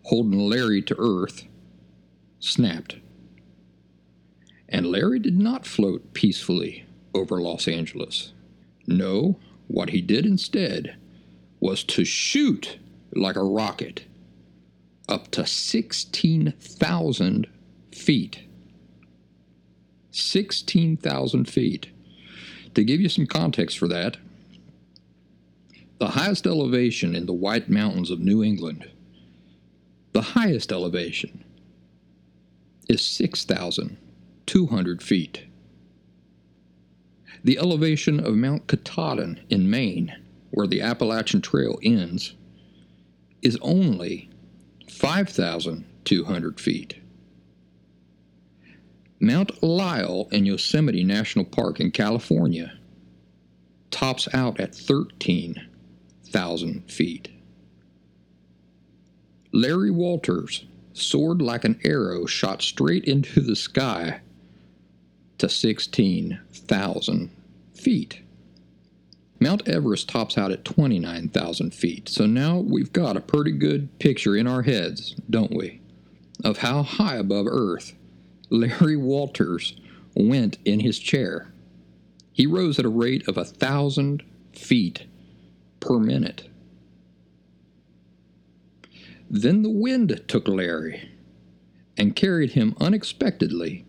holding 0.04 0.39
Larry 0.39 0.82
to 0.82 0.96
earth 0.98 1.46
snapped. 2.39 2.98
And 4.68 4.88
Larry 4.88 5.20
did 5.20 5.38
not 5.38 5.66
float 5.66 6.13
peacefully 6.13 6.86
over 7.13 7.39
Los 7.42 7.68
Angeles. 7.68 8.34
No, 8.88 9.39
what 9.68 9.92
he 9.92 10.01
did 10.01 10.25
instead 10.25 10.96
was 11.60 11.84
to 11.84 12.06
shoot 12.06 12.78
like 13.13 13.36
a 13.36 13.44
rocket 13.44 14.06
up 15.08 15.30
to 15.32 15.46
16,000 15.46 17.48
feet. 17.92 18.39
16,000 20.12 21.46
feet. 21.46 21.89
To 22.75 22.84
give 22.84 23.01
you 23.01 23.10
some 23.10 23.25
context 23.25 23.78
for 23.78 23.88
that, 23.88 24.18
the 26.00 26.10
highest 26.10 26.46
elevation 26.48 27.16
in 27.16 27.25
the 27.25 27.34
White 27.34 27.70
Mountains 27.70 28.12
of 28.12 28.20
New 28.20 28.44
England, 28.44 28.89
the 30.13 30.22
highest 30.22 30.72
elevation, 30.72 31.44
is 32.88 33.06
6,200 33.06 35.04
feet. 35.04 35.44
The 37.44 37.58
elevation 37.58 38.20
of 38.20 38.36
Mount 38.36 38.68
Katahdin 38.68 39.39
in 39.50 39.70
Maine, 39.70 40.16
where 40.51 40.68
the 40.68 40.82
Appalachian 40.82 41.41
Trail 41.41 41.79
ends, 41.84 42.36
is 43.41 43.58
only 43.62 44.29
5,200 44.89 46.60
feet. 46.60 46.96
Mount 49.20 49.62
Lyell 49.62 50.27
in 50.32 50.46
Yosemite 50.46 51.03
National 51.03 51.46
Park 51.46 51.79
in 51.79 51.91
California 51.91 52.74
tops 53.91 54.27
out 54.34 54.60
at 54.60 54.75
13,000 54.75 56.91
feet. 56.91 57.29
Larry 59.51 59.91
Walters 59.91 60.65
soared 60.94 61.41
like 61.41 61.65
an 61.65 61.79
arrow 61.84 62.25
shot 62.25 62.62
straight 62.62 63.06
into 63.06 63.41
the 63.41 63.56
sky 63.56 64.22
to 65.38 65.50
16,000 65.50 67.32
feet. 67.74 68.22
Mount 69.39 69.67
Everest 69.67 70.10
tops 70.10 70.38
out 70.38 70.51
at 70.51 70.65
29,000 70.65 71.74
feet, 71.74 72.10
so 72.10 72.25
now 72.25 72.60
we've 72.60 72.91
got 72.91 73.15
a 73.15 73.22
pretty 73.22 73.51
good 73.51 73.98
picture 74.00 74.36
in 74.36 74.48
our 74.48 74.63
heads, 74.63 75.15
don't 75.29 75.55
we, 75.55 75.81
of 76.43 76.58
how 76.58 76.84
high 76.84 77.15
above 77.15 77.48
Earth 77.48 77.96
Larry 78.50 78.98
Walters 78.98 79.79
went 80.13 80.58
in 80.65 80.81
his 80.81 81.00
chair. 81.00 81.51
He 82.34 82.46
rose 82.46 82.79
at 82.79 82.86
a 82.86 82.89
rate 82.89 83.27
of 83.27 83.38
a 83.38 83.46
thousand 83.46 84.24
feet 84.53 85.05
per 85.79 86.00
minute. 86.00 86.50
Then 89.29 89.62
the 89.62 89.69
wind 89.69 90.24
took 90.27 90.48
Larry 90.48 91.12
and 91.98 92.15
carried 92.15 92.51
him 92.51 92.75
unexpectedly 92.79 93.86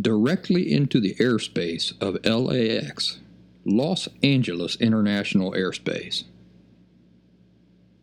directly 0.00 0.72
into 0.72 1.00
the 1.00 1.14
airspace 1.14 1.92
of 2.00 2.24
LAX, 2.24 3.20
Los 3.64 4.08
Angeles 4.22 4.76
International 4.76 5.52
Airspace. 5.52 6.24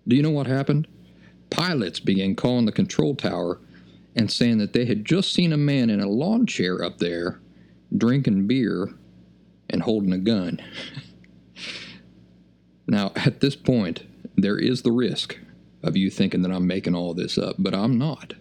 Do 0.08 0.16
you 0.16 0.24
know 0.24 0.32
what 0.32 0.48
happened? 0.48 0.88
Pilots 1.50 2.00
began 2.00 2.36
calling 2.36 2.66
the 2.66 2.72
control 2.72 3.16
tower 3.16 3.60
and 4.16 4.32
saying 4.32 4.58
that 4.58 4.74
they 4.74 4.86
had 4.86 5.06
just 5.06 5.34
seen 5.34 5.54
a 5.54 5.58
man 5.58 5.90
in 5.90 6.00
a 6.00 6.10
lawn 6.10 6.46
chair 6.46 6.84
up 6.84 6.98
there 6.98 7.40
drinking 7.96 8.48
beer 8.48 8.94
and 9.70 9.84
holding 9.84 10.14
a 10.14 10.18
gun. 10.18 10.60
now, 12.88 13.12
at 13.16 13.42
this 13.42 13.56
point, 13.56 14.04
there 14.36 14.58
is 14.58 14.82
the 14.82 14.92
risk 14.92 15.38
of 15.84 15.98
you 15.98 16.10
thinking 16.10 16.42
that 16.42 16.52
I'm 16.52 16.68
making 16.68 16.96
all 16.96 17.14
this 17.14 17.38
up, 17.38 17.56
but 17.60 17.74
I'm 17.74 17.98
not. 17.98 18.34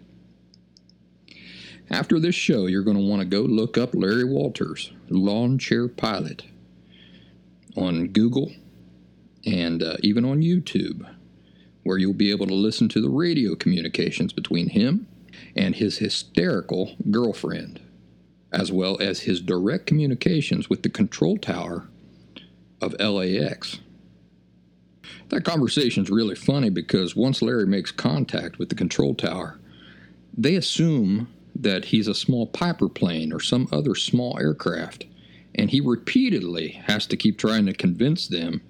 After 1.90 2.20
this 2.20 2.34
show, 2.34 2.66
you're 2.66 2.84
going 2.84 2.96
to 2.96 3.02
want 3.02 3.20
to 3.20 3.26
go 3.26 3.40
look 3.40 3.76
up 3.76 3.94
Larry 3.94 4.24
Walters, 4.24 4.92
lawn 5.08 5.58
chair 5.58 5.88
pilot, 5.88 6.44
on 7.76 8.08
Google 8.08 8.52
and 9.44 9.82
uh, 9.82 9.96
even 10.00 10.24
on 10.24 10.42
YouTube, 10.42 11.08
where 11.82 11.98
you'll 11.98 12.12
be 12.12 12.30
able 12.30 12.46
to 12.46 12.54
listen 12.54 12.88
to 12.90 13.00
the 13.00 13.08
radio 13.08 13.54
communications 13.54 14.32
between 14.32 14.68
him 14.68 15.06
and 15.56 15.74
his 15.74 15.98
hysterical 15.98 16.96
girlfriend, 17.10 17.80
as 18.52 18.70
well 18.70 18.98
as 19.00 19.20
his 19.20 19.40
direct 19.40 19.86
communications 19.86 20.68
with 20.68 20.82
the 20.82 20.90
control 20.90 21.36
tower 21.36 21.88
of 22.80 22.94
LAX. 22.98 23.80
That 25.28 25.44
conversation's 25.44 26.10
really 26.10 26.34
funny 26.34 26.70
because 26.70 27.16
once 27.16 27.40
Larry 27.40 27.66
makes 27.66 27.92
contact 27.92 28.58
with 28.58 28.68
the 28.68 28.74
control 28.74 29.14
tower, 29.14 29.58
they 30.36 30.56
assume 30.56 31.28
that 31.54 31.86
he's 31.86 32.08
a 32.08 32.14
small 32.14 32.46
Piper 32.46 32.88
plane 32.88 33.32
or 33.32 33.40
some 33.40 33.68
other 33.72 33.94
small 33.94 34.38
aircraft, 34.38 35.04
and 35.60 35.70
he 35.70 35.80
repeatedly 35.82 36.70
has 36.86 37.06
to 37.06 37.18
keep 37.18 37.36
trying 37.36 37.66
to 37.66 37.74
convince 37.74 38.26
them 38.26 38.62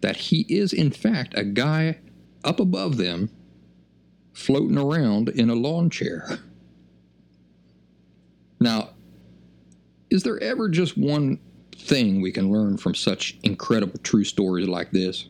that 0.00 0.16
he 0.16 0.44
is, 0.48 0.72
in 0.72 0.90
fact, 0.90 1.38
a 1.38 1.44
guy 1.44 2.00
up 2.42 2.58
above 2.58 2.96
them 2.96 3.30
floating 4.32 4.76
around 4.76 5.28
in 5.28 5.48
a 5.48 5.54
lawn 5.54 5.88
chair. 5.88 6.40
Now, 8.58 8.90
is 10.10 10.24
there 10.24 10.42
ever 10.42 10.68
just 10.68 10.98
one 10.98 11.38
thing 11.76 12.20
we 12.20 12.32
can 12.32 12.50
learn 12.50 12.76
from 12.76 12.96
such 12.96 13.38
incredible 13.44 14.00
true 14.02 14.24
stories 14.24 14.66
like 14.66 14.90
this? 14.90 15.28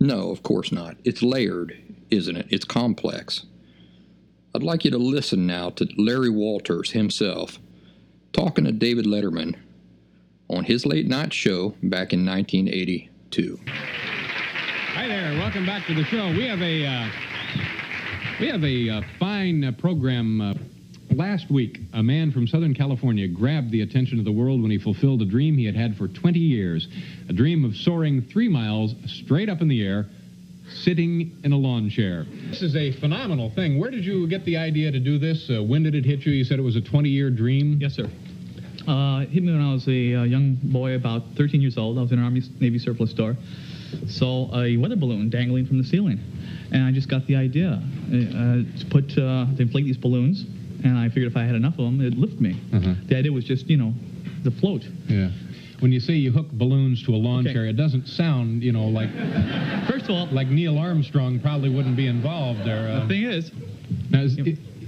No, 0.00 0.30
of 0.30 0.42
course 0.42 0.72
not. 0.72 0.96
It's 1.04 1.22
layered, 1.22 1.76
isn't 2.08 2.36
it? 2.36 2.46
It's 2.48 2.64
complex. 2.64 3.44
I'd 4.54 4.62
like 4.62 4.86
you 4.86 4.90
to 4.92 4.98
listen 4.98 5.46
now 5.46 5.68
to 5.70 5.86
Larry 5.98 6.30
Walters 6.30 6.92
himself 6.92 7.58
talking 8.32 8.64
to 8.64 8.72
David 8.72 9.04
Letterman 9.04 9.56
on 10.48 10.64
his 10.64 10.84
late 10.86 11.06
night 11.06 11.32
show 11.32 11.70
back 11.82 12.12
in 12.12 12.24
1982. 12.24 13.58
Hi 13.66 15.08
there, 15.08 15.32
welcome 15.38 15.66
back 15.66 15.86
to 15.86 15.94
the 15.94 16.04
show. 16.04 16.28
We 16.28 16.46
have 16.46 16.60
a 16.60 16.86
uh, 16.86 17.08
we 18.40 18.48
have 18.48 18.64
a 18.64 18.90
uh, 18.90 19.02
fine 19.18 19.64
uh, 19.64 19.72
program. 19.72 20.40
Uh, 20.40 20.54
last 21.10 21.50
week, 21.50 21.80
a 21.92 22.02
man 22.02 22.30
from 22.30 22.46
Southern 22.46 22.74
California 22.74 23.26
grabbed 23.26 23.70
the 23.70 23.82
attention 23.82 24.18
of 24.18 24.24
the 24.24 24.32
world 24.32 24.60
when 24.62 24.70
he 24.70 24.78
fulfilled 24.78 25.22
a 25.22 25.24
dream 25.24 25.56
he 25.56 25.64
had 25.64 25.74
had 25.74 25.96
for 25.96 26.08
20 26.08 26.38
years 26.38 26.88
a 27.28 27.32
dream 27.32 27.64
of 27.64 27.76
soaring 27.76 28.22
three 28.22 28.48
miles 28.48 28.94
straight 29.06 29.48
up 29.48 29.60
in 29.60 29.68
the 29.68 29.84
air, 29.84 30.06
sitting 30.68 31.36
in 31.44 31.52
a 31.52 31.56
lawn 31.56 31.88
chair. 31.88 32.26
This 32.50 32.62
is 32.62 32.76
a 32.76 32.92
phenomenal 32.92 33.50
thing. 33.50 33.78
Where 33.78 33.90
did 33.90 34.04
you 34.04 34.26
get 34.28 34.44
the 34.44 34.56
idea 34.56 34.90
to 34.92 35.00
do 35.00 35.18
this? 35.18 35.48
Uh, 35.50 35.62
when 35.62 35.82
did 35.82 35.94
it 35.94 36.04
hit 36.04 36.26
you? 36.26 36.32
You 36.32 36.44
said 36.44 36.58
it 36.58 36.62
was 36.62 36.76
a 36.76 36.80
20 36.80 37.08
year 37.08 37.30
dream? 37.30 37.78
Yes, 37.80 37.94
sir. 37.94 38.10
Uh, 38.86 39.20
it 39.22 39.30
hit 39.30 39.42
me 39.42 39.52
when 39.52 39.62
I 39.62 39.72
was 39.72 39.86
a 39.88 40.14
uh, 40.14 40.22
young 40.24 40.56
boy, 40.62 40.94
about 40.94 41.22
13 41.36 41.60
years 41.60 41.78
old. 41.78 41.98
I 41.98 42.02
was 42.02 42.12
in 42.12 42.18
an 42.18 42.24
Army 42.24 42.42
Navy 42.60 42.78
surplus 42.78 43.10
store. 43.10 43.36
Saw 44.08 44.54
a 44.60 44.76
weather 44.76 44.96
balloon 44.96 45.30
dangling 45.30 45.66
from 45.66 45.78
the 45.78 45.84
ceiling, 45.84 46.18
and 46.72 46.82
I 46.82 46.90
just 46.90 47.08
got 47.08 47.26
the 47.26 47.36
idea 47.36 47.80
uh, 48.08 48.10
to 48.12 48.86
put 48.90 49.12
uh, 49.12 49.46
to 49.54 49.62
inflate 49.62 49.84
these 49.84 49.96
balloons. 49.96 50.44
And 50.84 50.98
I 50.98 51.08
figured 51.08 51.30
if 51.30 51.36
I 51.36 51.44
had 51.44 51.54
enough 51.54 51.74
of 51.78 51.84
them, 51.86 52.00
it'd 52.00 52.18
lift 52.18 52.40
me. 52.40 52.60
Uh-huh. 52.74 52.94
The 53.06 53.16
idea 53.16 53.32
was 53.32 53.44
just, 53.44 53.68
you 53.70 53.78
know, 53.78 53.94
the 54.42 54.50
float. 54.50 54.84
Yeah. 55.08 55.30
When 55.80 55.92
you 55.92 56.00
say 56.00 56.12
you 56.14 56.30
hook 56.30 56.50
balloons 56.52 57.02
to 57.04 57.14
a 57.14 57.16
lawn 57.16 57.40
Okay. 57.46 57.54
chair, 57.54 57.66
it 57.66 57.76
doesn't 57.76 58.06
sound, 58.06 58.62
you 58.62 58.72
know, 58.72 58.86
like 58.88 59.10
First 59.88 60.04
of 60.06 60.10
all, 60.10 60.26
like 60.26 60.48
Neil 60.48 60.76
Armstrong 60.78 61.40
probably 61.40 61.70
wouldn't 61.70 61.96
be 61.96 62.06
involved 62.06 62.60
there. 62.64 62.82
the 62.82 63.02
Uh, 63.04 63.08
thing 63.08 63.22
is, 63.22 63.50
now, 64.10 64.22
is, 64.22 64.36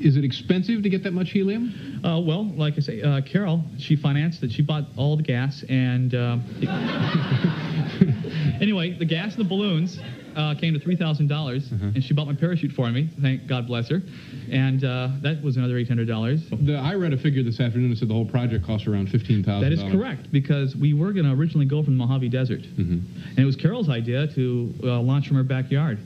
is 0.01 0.17
it 0.17 0.25
expensive 0.25 0.83
to 0.83 0.89
get 0.89 1.03
that 1.05 1.13
much 1.13 1.31
helium? 1.31 2.01
Uh, 2.05 2.21
well, 2.21 2.45
like 2.57 2.75
I 2.77 2.81
say, 2.81 3.03
uh, 3.03 3.21
Carol, 3.23 3.63
she 3.79 3.97
financed 3.97 4.43
it. 4.43 4.53
She 4.53 4.63
bought 4.63 4.85
all 4.97 5.17
the 5.17 5.23
gas, 5.23 5.65
and 5.69 6.15
uh, 6.15 6.37
anyway, 8.61 8.97
the 8.99 9.05
gas 9.05 9.35
and 9.37 9.45
the 9.45 9.49
balloons 9.49 9.99
uh, 10.37 10.55
came 10.55 10.75
to 10.75 10.81
three 10.81 10.97
dollars, 10.97 11.71
and 11.73 12.03
she 12.03 12.13
bought 12.15 12.27
my 12.27 12.35
parachute 12.35 12.73
for 12.73 12.91
me. 12.91 13.09
Thank 13.23 13.47
God 13.47 13.67
bless 13.67 13.89
her, 13.89 14.03
and 14.51 14.85
uh, 14.85 15.09
that 15.23 15.43
was 15.43 15.57
another 15.57 15.77
eight 15.79 15.89
hundred 15.89 16.09
dollars. 16.09 16.43
I 16.53 16.95
read 16.95 17.13
a 17.13 17.19
figure 17.19 17.43
this 17.43 17.61
afternoon 17.61 17.91
that 17.91 17.99
said 17.99 18.09
the 18.09 18.15
whole 18.15 18.27
project 18.29 18.65
cost 18.67 18.87
around 18.87 19.09
fifteen 19.11 19.43
thousand. 19.43 19.71
That 19.71 19.73
is 19.73 19.93
correct 19.93 20.31
because 20.33 20.77
we 20.77 20.93
were 20.95 21.13
going 21.13 21.27
to 21.27 21.33
originally 21.33 21.67
go 21.67 21.83
from 21.83 21.97
the 21.97 22.05
Mojave 22.05 22.29
Desert, 22.29 22.63
Mhm. 22.63 23.03
and 23.31 23.39
it 23.39 23.45
was 23.45 23.57
Carol's 23.57 23.89
idea 23.89 24.27
to 24.29 24.75
uh, 24.85 25.01
launch 25.01 25.29
from 25.29 25.37
her 25.37 25.43
backyard. 25.45 25.99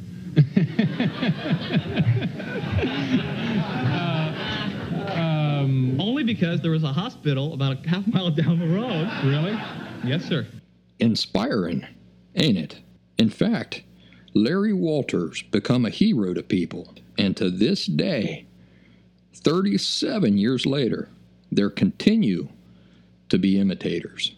Um, 5.17 6.01
Only 6.01 6.23
because 6.25 6.61
there 6.61 6.71
was 6.71 6.85
a 6.85 6.93
hospital 6.93 7.53
about 7.55 7.85
a 7.85 7.89
half 7.89 8.07
mile 8.07 8.31
down 8.31 8.59
the 8.59 8.67
road. 8.69 9.09
really? 9.25 9.59
Yes, 10.05 10.25
sir. 10.25 10.47
Inspiring, 10.99 11.87
ain't 12.37 12.59
it? 12.59 12.81
In 13.19 13.29
fact, 13.31 13.83
Larry 14.35 14.73
Walters 14.73 15.43
become 15.43 15.85
a 15.85 15.91
hero 15.91 16.33
to 16.35 16.43
people, 16.43 16.95
and 17.19 17.37
to 17.37 17.51
this 17.51 17.87
day, 17.87 18.47
37 19.35 20.39
years 20.39 20.67
later, 20.67 21.09
there 21.51 21.71
continue 21.71 22.49
to 23.29 23.39
be 23.39 23.59
imitators. 23.59 24.35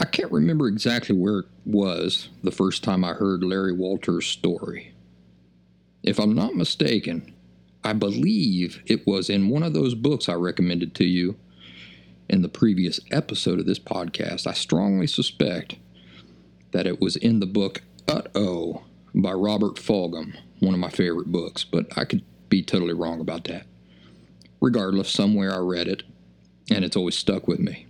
I 0.00 0.04
can't 0.04 0.30
remember 0.30 0.68
exactly 0.68 1.16
where 1.16 1.40
it 1.40 1.46
was 1.64 2.28
the 2.44 2.52
first 2.52 2.84
time 2.84 3.04
I 3.04 3.14
heard 3.14 3.42
Larry 3.42 3.72
Walters' 3.72 4.26
story. 4.26 4.94
If 6.04 6.20
I'm 6.20 6.34
not 6.34 6.54
mistaken, 6.54 7.34
I 7.82 7.94
believe 7.94 8.80
it 8.86 9.06
was 9.06 9.28
in 9.28 9.48
one 9.48 9.64
of 9.64 9.74
those 9.74 9.94
books 9.94 10.28
I 10.28 10.34
recommended 10.34 10.94
to 10.96 11.04
you 11.04 11.36
in 12.28 12.42
the 12.42 12.48
previous 12.48 13.00
episode 13.10 13.58
of 13.58 13.66
this 13.66 13.80
podcast. 13.80 14.46
I 14.46 14.52
strongly 14.52 15.08
suspect 15.08 15.76
that 16.70 16.86
it 16.86 17.00
was 17.00 17.16
in 17.16 17.40
the 17.40 17.46
book 17.46 17.82
Uh-Oh 18.06 18.84
by 19.14 19.32
Robert 19.32 19.76
Fulghum, 19.76 20.36
one 20.60 20.74
of 20.74 20.80
my 20.80 20.90
favorite 20.90 21.32
books, 21.32 21.64
but 21.64 21.86
I 21.98 22.04
could 22.04 22.22
be 22.48 22.62
totally 22.62 22.94
wrong 22.94 23.20
about 23.20 23.44
that. 23.44 23.66
Regardless, 24.60 25.10
somewhere 25.10 25.52
I 25.52 25.58
read 25.58 25.88
it, 25.88 26.04
and 26.70 26.84
it's 26.84 26.96
always 26.96 27.16
stuck 27.16 27.48
with 27.48 27.58
me. 27.58 27.87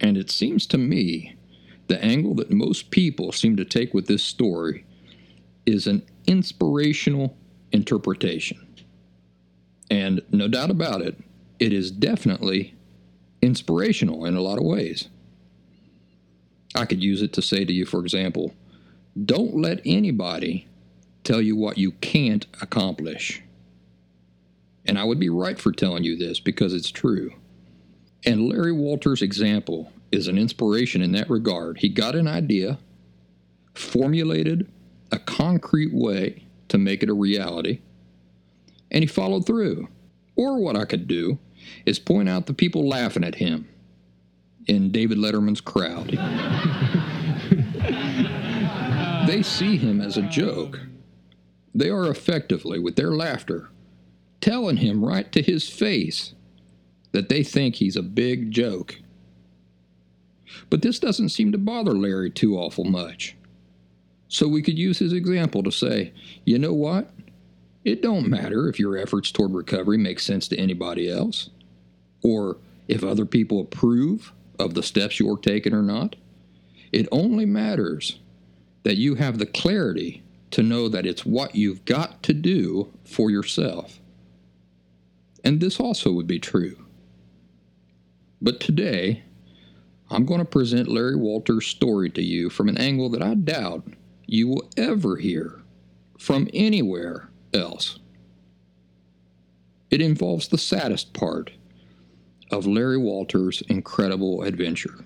And 0.00 0.16
it 0.16 0.30
seems 0.30 0.66
to 0.68 0.78
me 0.78 1.36
the 1.88 2.02
angle 2.02 2.34
that 2.36 2.50
most 2.50 2.90
people 2.90 3.32
seem 3.32 3.56
to 3.56 3.64
take 3.64 3.92
with 3.92 4.06
this 4.06 4.22
story 4.22 4.84
is 5.66 5.86
an 5.86 6.02
inspirational 6.26 7.36
interpretation. 7.72 8.66
And 9.90 10.22
no 10.30 10.48
doubt 10.48 10.70
about 10.70 11.02
it, 11.02 11.18
it 11.58 11.72
is 11.72 11.90
definitely 11.90 12.74
inspirational 13.42 14.24
in 14.24 14.36
a 14.36 14.40
lot 14.40 14.58
of 14.58 14.64
ways. 14.64 15.08
I 16.74 16.84
could 16.84 17.02
use 17.02 17.22
it 17.22 17.32
to 17.34 17.42
say 17.42 17.64
to 17.64 17.72
you, 17.72 17.84
for 17.84 18.00
example, 18.00 18.54
don't 19.24 19.56
let 19.56 19.80
anybody 19.84 20.68
tell 21.24 21.40
you 21.40 21.56
what 21.56 21.78
you 21.78 21.92
can't 21.92 22.46
accomplish. 22.62 23.42
And 24.86 24.98
I 24.98 25.04
would 25.04 25.18
be 25.20 25.28
right 25.28 25.58
for 25.58 25.72
telling 25.72 26.04
you 26.04 26.16
this 26.16 26.40
because 26.40 26.72
it's 26.72 26.90
true. 26.90 27.32
And 28.24 28.48
Larry 28.48 28.72
Walters' 28.72 29.22
example 29.22 29.92
is 30.12 30.28
an 30.28 30.36
inspiration 30.36 31.02
in 31.02 31.12
that 31.12 31.30
regard. 31.30 31.78
He 31.78 31.88
got 31.88 32.14
an 32.14 32.26
idea, 32.26 32.78
formulated 33.74 34.70
a 35.10 35.18
concrete 35.18 35.92
way 35.92 36.46
to 36.68 36.78
make 36.78 37.02
it 37.02 37.08
a 37.08 37.14
reality, 37.14 37.80
and 38.90 39.02
he 39.02 39.06
followed 39.06 39.46
through. 39.46 39.88
Or 40.36 40.58
what 40.58 40.76
I 40.76 40.84
could 40.84 41.06
do 41.06 41.38
is 41.86 41.98
point 41.98 42.28
out 42.28 42.46
the 42.46 42.54
people 42.54 42.88
laughing 42.88 43.24
at 43.24 43.36
him 43.36 43.68
in 44.66 44.90
David 44.90 45.18
Letterman's 45.18 45.60
crowd. 45.60 46.10
they 49.26 49.42
see 49.42 49.76
him 49.76 50.00
as 50.00 50.16
a 50.16 50.22
joke. 50.22 50.80
They 51.74 51.90
are 51.90 52.10
effectively, 52.10 52.78
with 52.78 52.96
their 52.96 53.12
laughter, 53.12 53.68
telling 54.40 54.78
him 54.78 55.04
right 55.04 55.30
to 55.32 55.42
his 55.42 55.68
face 55.68 56.34
that 57.12 57.28
they 57.28 57.42
think 57.42 57.74
he's 57.74 57.96
a 57.96 58.02
big 58.02 58.50
joke. 58.50 58.96
But 60.68 60.82
this 60.82 60.98
doesn't 60.98 61.30
seem 61.30 61.52
to 61.52 61.58
bother 61.58 61.92
Larry 61.92 62.30
too 62.30 62.56
awful 62.56 62.84
much. 62.84 63.36
So 64.28 64.46
we 64.46 64.62
could 64.62 64.78
use 64.78 64.98
his 64.98 65.12
example 65.12 65.62
to 65.62 65.72
say, 65.72 66.12
you 66.44 66.58
know 66.58 66.72
what? 66.72 67.10
It 67.84 68.02
don't 68.02 68.28
matter 68.28 68.68
if 68.68 68.78
your 68.78 68.96
efforts 68.96 69.32
toward 69.32 69.52
recovery 69.52 69.98
make 69.98 70.20
sense 70.20 70.46
to 70.48 70.58
anybody 70.58 71.10
else, 71.10 71.50
or 72.22 72.58
if 72.88 73.02
other 73.02 73.24
people 73.24 73.60
approve 73.60 74.32
of 74.58 74.74
the 74.74 74.82
steps 74.82 75.18
you're 75.18 75.38
taking 75.38 75.72
or 75.72 75.82
not. 75.82 76.16
It 76.92 77.08
only 77.10 77.46
matters 77.46 78.18
that 78.82 78.96
you 78.96 79.14
have 79.14 79.38
the 79.38 79.46
clarity 79.46 80.22
to 80.50 80.62
know 80.62 80.88
that 80.88 81.06
it's 81.06 81.24
what 81.24 81.54
you've 81.54 81.84
got 81.84 82.22
to 82.24 82.34
do 82.34 82.92
for 83.04 83.30
yourself. 83.30 84.00
And 85.44 85.60
this 85.60 85.80
also 85.80 86.12
would 86.12 86.26
be 86.26 86.38
true. 86.38 86.76
But 88.42 88.60
today, 88.60 89.22
I'm 90.10 90.24
going 90.24 90.40
to 90.40 90.44
present 90.44 90.88
Larry 90.88 91.16
Walters' 91.16 91.66
story 91.66 92.10
to 92.10 92.22
you 92.22 92.50
from 92.50 92.68
an 92.68 92.78
angle 92.78 93.10
that 93.10 93.22
I 93.22 93.34
doubt 93.34 93.84
you 94.26 94.48
will 94.48 94.68
ever 94.76 95.16
hear 95.16 95.62
from 96.18 96.48
anywhere 96.54 97.30
else. 97.52 97.98
It 99.90 100.00
involves 100.00 100.48
the 100.48 100.58
saddest 100.58 101.12
part 101.12 101.50
of 102.50 102.66
Larry 102.66 102.98
Walters' 102.98 103.62
incredible 103.68 104.42
adventure. 104.42 105.04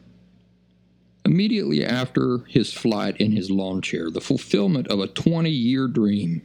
Immediately 1.25 1.85
after 1.85 2.39
his 2.49 2.73
flight 2.73 3.17
in 3.17 3.33
his 3.33 3.51
lawn 3.51 3.81
chair, 3.81 4.11
the 4.11 4.21
fulfillment 4.21 4.89
of 4.89 5.01
a 5.01 5.07
20 5.07 5.51
year 5.51 5.89
dream. 5.89 6.43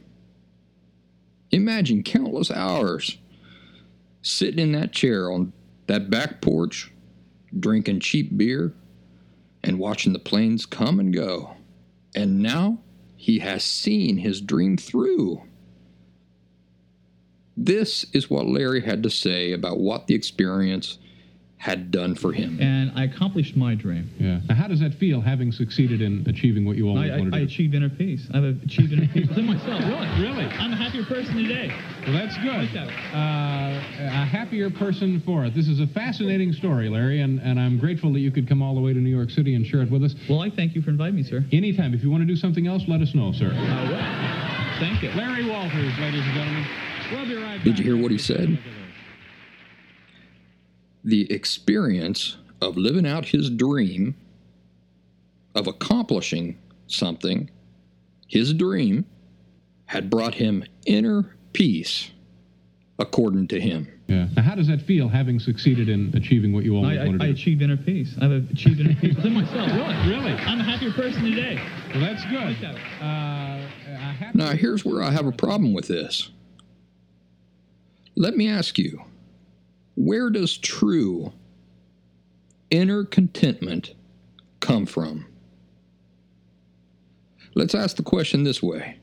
Imagine 1.50 2.02
countless 2.02 2.50
hours 2.50 3.18
sitting 4.22 4.58
in 4.58 4.72
that 4.72 4.92
chair 4.92 5.30
on 5.30 5.52
that 5.90 6.08
back 6.08 6.40
porch, 6.40 6.92
drinking 7.58 7.98
cheap 7.98 8.36
beer, 8.38 8.72
and 9.64 9.76
watching 9.76 10.12
the 10.12 10.20
planes 10.20 10.64
come 10.64 11.00
and 11.00 11.12
go. 11.12 11.56
And 12.14 12.40
now 12.40 12.78
he 13.16 13.40
has 13.40 13.64
seen 13.64 14.18
his 14.18 14.40
dream 14.40 14.76
through. 14.76 15.42
This 17.56 18.06
is 18.12 18.30
what 18.30 18.46
Larry 18.46 18.82
had 18.82 19.02
to 19.02 19.10
say 19.10 19.52
about 19.52 19.80
what 19.80 20.06
the 20.06 20.14
experience 20.14 20.98
had 21.60 21.90
done 21.90 22.14
for 22.14 22.32
him. 22.32 22.58
And 22.58 22.90
I 22.96 23.04
accomplished 23.04 23.54
my 23.54 23.74
dream. 23.74 24.10
Yeah. 24.18 24.40
Now, 24.48 24.54
how 24.54 24.66
does 24.66 24.80
that 24.80 24.94
feel, 24.94 25.20
having 25.20 25.52
succeeded 25.52 26.00
in 26.00 26.24
achieving 26.26 26.64
what 26.64 26.76
you 26.76 26.88
always 26.88 27.10
I, 27.10 27.18
wanted 27.18 27.34
I 27.34 27.40
to 27.40 27.44
do? 27.44 27.50
I 27.50 27.52
achieved 27.52 27.74
inner 27.74 27.90
peace. 27.90 28.26
I've 28.32 28.44
achieved 28.44 28.94
inner 28.94 29.06
peace 29.08 29.28
within 29.28 29.44
myself. 29.44 29.84
Really? 29.90 30.08
Really? 30.20 30.44
I'm 30.56 30.72
a 30.72 30.76
happier 30.76 31.04
person 31.04 31.36
today. 31.36 31.70
Well, 32.04 32.14
that's 32.14 32.36
good. 32.38 32.46
Like 32.46 32.72
that. 32.72 32.88
Uh, 33.14 33.76
a 33.98 34.24
happier 34.24 34.70
person 34.70 35.20
for 35.20 35.44
it. 35.44 35.54
This 35.54 35.68
is 35.68 35.80
a 35.80 35.86
fascinating 35.88 36.54
story, 36.54 36.88
Larry, 36.88 37.20
and, 37.20 37.40
and 37.40 37.60
I'm 37.60 37.78
grateful 37.78 38.12
that 38.14 38.20
you 38.20 38.30
could 38.30 38.48
come 38.48 38.62
all 38.62 38.74
the 38.74 38.80
way 38.80 38.94
to 38.94 38.98
New 38.98 39.14
York 39.14 39.30
City 39.30 39.54
and 39.54 39.66
share 39.66 39.82
it 39.82 39.90
with 39.90 40.02
us. 40.02 40.14
Well, 40.30 40.40
I 40.40 40.48
thank 40.48 40.74
you 40.74 40.80
for 40.80 40.90
inviting 40.90 41.16
me, 41.16 41.24
sir. 41.24 41.44
Anytime. 41.52 41.92
If 41.92 42.02
you 42.02 42.10
want 42.10 42.22
to 42.22 42.26
do 42.26 42.36
something 42.36 42.66
else, 42.66 42.84
let 42.88 43.02
us 43.02 43.14
know, 43.14 43.32
sir. 43.32 43.52
I 43.52 43.82
will. 43.84 44.80
Thank 44.80 45.02
you. 45.02 45.10
Larry 45.10 45.44
Walters, 45.44 45.98
ladies 45.98 46.24
and 46.24 46.34
gentlemen. 46.34 46.66
We'll 47.12 47.26
be 47.26 47.36
right 47.36 47.56
back. 47.56 47.64
Did 47.64 47.78
you 47.78 47.84
hear 47.84 48.00
what 48.00 48.10
he 48.10 48.18
said? 48.18 48.58
The 51.04 51.30
experience 51.32 52.36
of 52.60 52.76
living 52.76 53.06
out 53.06 53.24
his 53.26 53.50
dream, 53.50 54.14
of 55.54 55.66
accomplishing 55.66 56.58
something, 56.86 57.50
his 58.28 58.52
dream, 58.54 59.04
had 59.86 60.10
brought 60.10 60.34
him 60.34 60.64
inner 60.86 61.34
peace, 61.52 62.10
according 62.98 63.48
to 63.48 63.60
him. 63.60 63.88
Yeah. 64.06 64.28
Now, 64.36 64.42
how 64.42 64.54
does 64.56 64.66
that 64.66 64.82
feel, 64.82 65.08
having 65.08 65.38
succeeded 65.38 65.88
in 65.88 66.12
achieving 66.16 66.52
what 66.52 66.64
you 66.64 66.76
always 66.76 66.98
I, 66.98 67.02
I, 67.02 67.06
wanted 67.06 67.22
I 67.22 67.26
to 67.26 67.32
do? 67.32 67.38
achieved 67.40 67.62
inner 67.62 67.76
peace. 67.76 68.14
I've 68.20 68.30
achieved 68.32 68.80
inner 68.80 68.94
peace 68.94 69.14
within 69.16 69.34
myself. 69.42 69.68
Really? 69.72 69.94
Really? 70.10 70.32
I'm 70.32 70.60
a 70.60 70.64
happier 70.64 70.90
person 70.92 71.22
today. 71.24 71.60
Well, 71.94 72.00
that's 72.00 72.24
good. 72.26 72.42
Like 72.42 72.60
that. 72.60 72.74
Uh, 73.00 74.30
a 74.32 74.36
Now, 74.36 74.50
here's 74.50 74.84
where 74.84 75.02
I 75.02 75.10
have 75.10 75.26
a 75.26 75.32
problem 75.32 75.72
with 75.72 75.86
this. 75.88 76.30
Let 78.16 78.36
me 78.36 78.48
ask 78.48 78.78
you 78.78 79.02
where 80.04 80.30
does 80.30 80.56
true 80.56 81.30
inner 82.70 83.04
contentment 83.04 83.94
come 84.60 84.86
from? 84.86 85.26
Let's 87.54 87.74
ask 87.74 87.96
the 87.96 88.02
question 88.02 88.44
this 88.44 88.62
way 88.62 88.98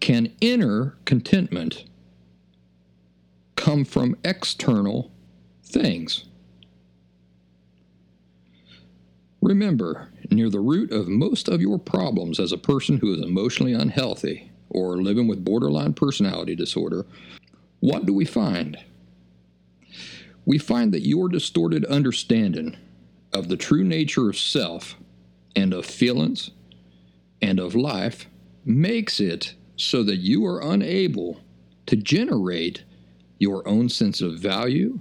Can 0.00 0.30
inner 0.42 0.96
contentment 1.06 1.84
come 3.56 3.86
from 3.86 4.16
external 4.24 5.10
things? 5.64 6.24
Remember, 9.40 10.08
near 10.30 10.50
the 10.50 10.60
root 10.60 10.90
of 10.90 11.08
most 11.08 11.48
of 11.48 11.62
your 11.62 11.78
problems 11.78 12.38
as 12.38 12.52
a 12.52 12.58
person 12.58 12.98
who 12.98 13.14
is 13.14 13.22
emotionally 13.22 13.72
unhealthy 13.72 14.50
or 14.68 15.00
living 15.00 15.28
with 15.28 15.44
borderline 15.44 15.94
personality 15.94 16.54
disorder, 16.54 17.06
what 17.80 18.06
do 18.06 18.12
we 18.12 18.24
find? 18.24 18.78
We 20.44 20.58
find 20.58 20.92
that 20.92 21.06
your 21.06 21.28
distorted 21.28 21.84
understanding 21.86 22.76
of 23.32 23.48
the 23.48 23.56
true 23.56 23.84
nature 23.84 24.28
of 24.28 24.38
self 24.38 24.96
and 25.56 25.72
of 25.72 25.86
feelings 25.86 26.50
and 27.40 27.58
of 27.58 27.74
life 27.74 28.28
makes 28.64 29.20
it 29.20 29.54
so 29.76 30.02
that 30.02 30.16
you 30.16 30.44
are 30.46 30.62
unable 30.62 31.40
to 31.86 31.96
generate 31.96 32.84
your 33.38 33.66
own 33.68 33.88
sense 33.88 34.20
of 34.20 34.38
value 34.38 35.00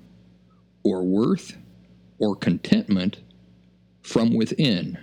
or 0.84 1.03
worth 1.03 1.58
or 2.19 2.36
contentment 2.36 3.19
from 4.01 4.34
within. 4.34 4.97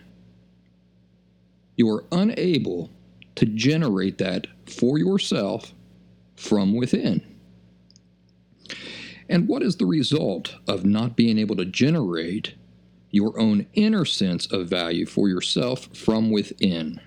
You 1.77 1.89
are 1.89 2.05
unable 2.13 2.91
to 3.37 3.47
generate 3.47 4.19
that 4.19 4.47
for 4.67 4.99
yourself 4.99 5.73
from 6.37 6.75
within. 6.75 7.30
And 9.31 9.47
what 9.47 9.63
is 9.63 9.77
the 9.77 9.87
result 9.87 10.57
of 10.67 10.85
not 10.85 11.15
being 11.15 11.39
able 11.39 11.55
to 11.55 11.65
generate 11.65 12.55
your 13.13 13.39
own 13.39 13.67
inner 13.75 14.05
sense 14.05 14.51
of 14.51 14.69
value 14.69 15.07
for 15.07 15.29
yourself 15.29 15.89
from 15.97 16.33
within? 16.33 17.01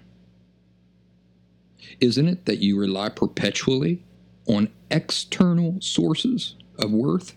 Isn't 2.00 2.30
it 2.30 2.46
that 2.46 2.60
you 2.60 2.80
rely 2.80 3.10
perpetually 3.10 4.06
on 4.48 4.70
external 4.90 5.82
sources 5.82 6.56
of 6.80 6.92
worth 6.92 7.36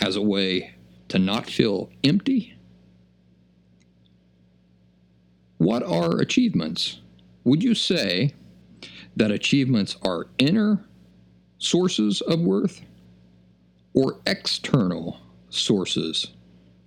as 0.00 0.16
a 0.16 0.22
way 0.22 0.74
to 1.08 1.18
not 1.18 1.50
feel 1.50 1.90
empty? 2.02 2.56
What 5.58 5.82
are 5.82 6.18
achievements? 6.18 7.00
Would 7.44 7.62
you 7.62 7.74
say 7.74 8.32
that 9.14 9.30
achievements 9.30 9.98
are 10.02 10.28
inner 10.38 10.86
sources 11.58 12.22
of 12.22 12.40
worth 12.40 12.80
or 13.94 14.20
external 14.26 15.18
sources 15.48 16.28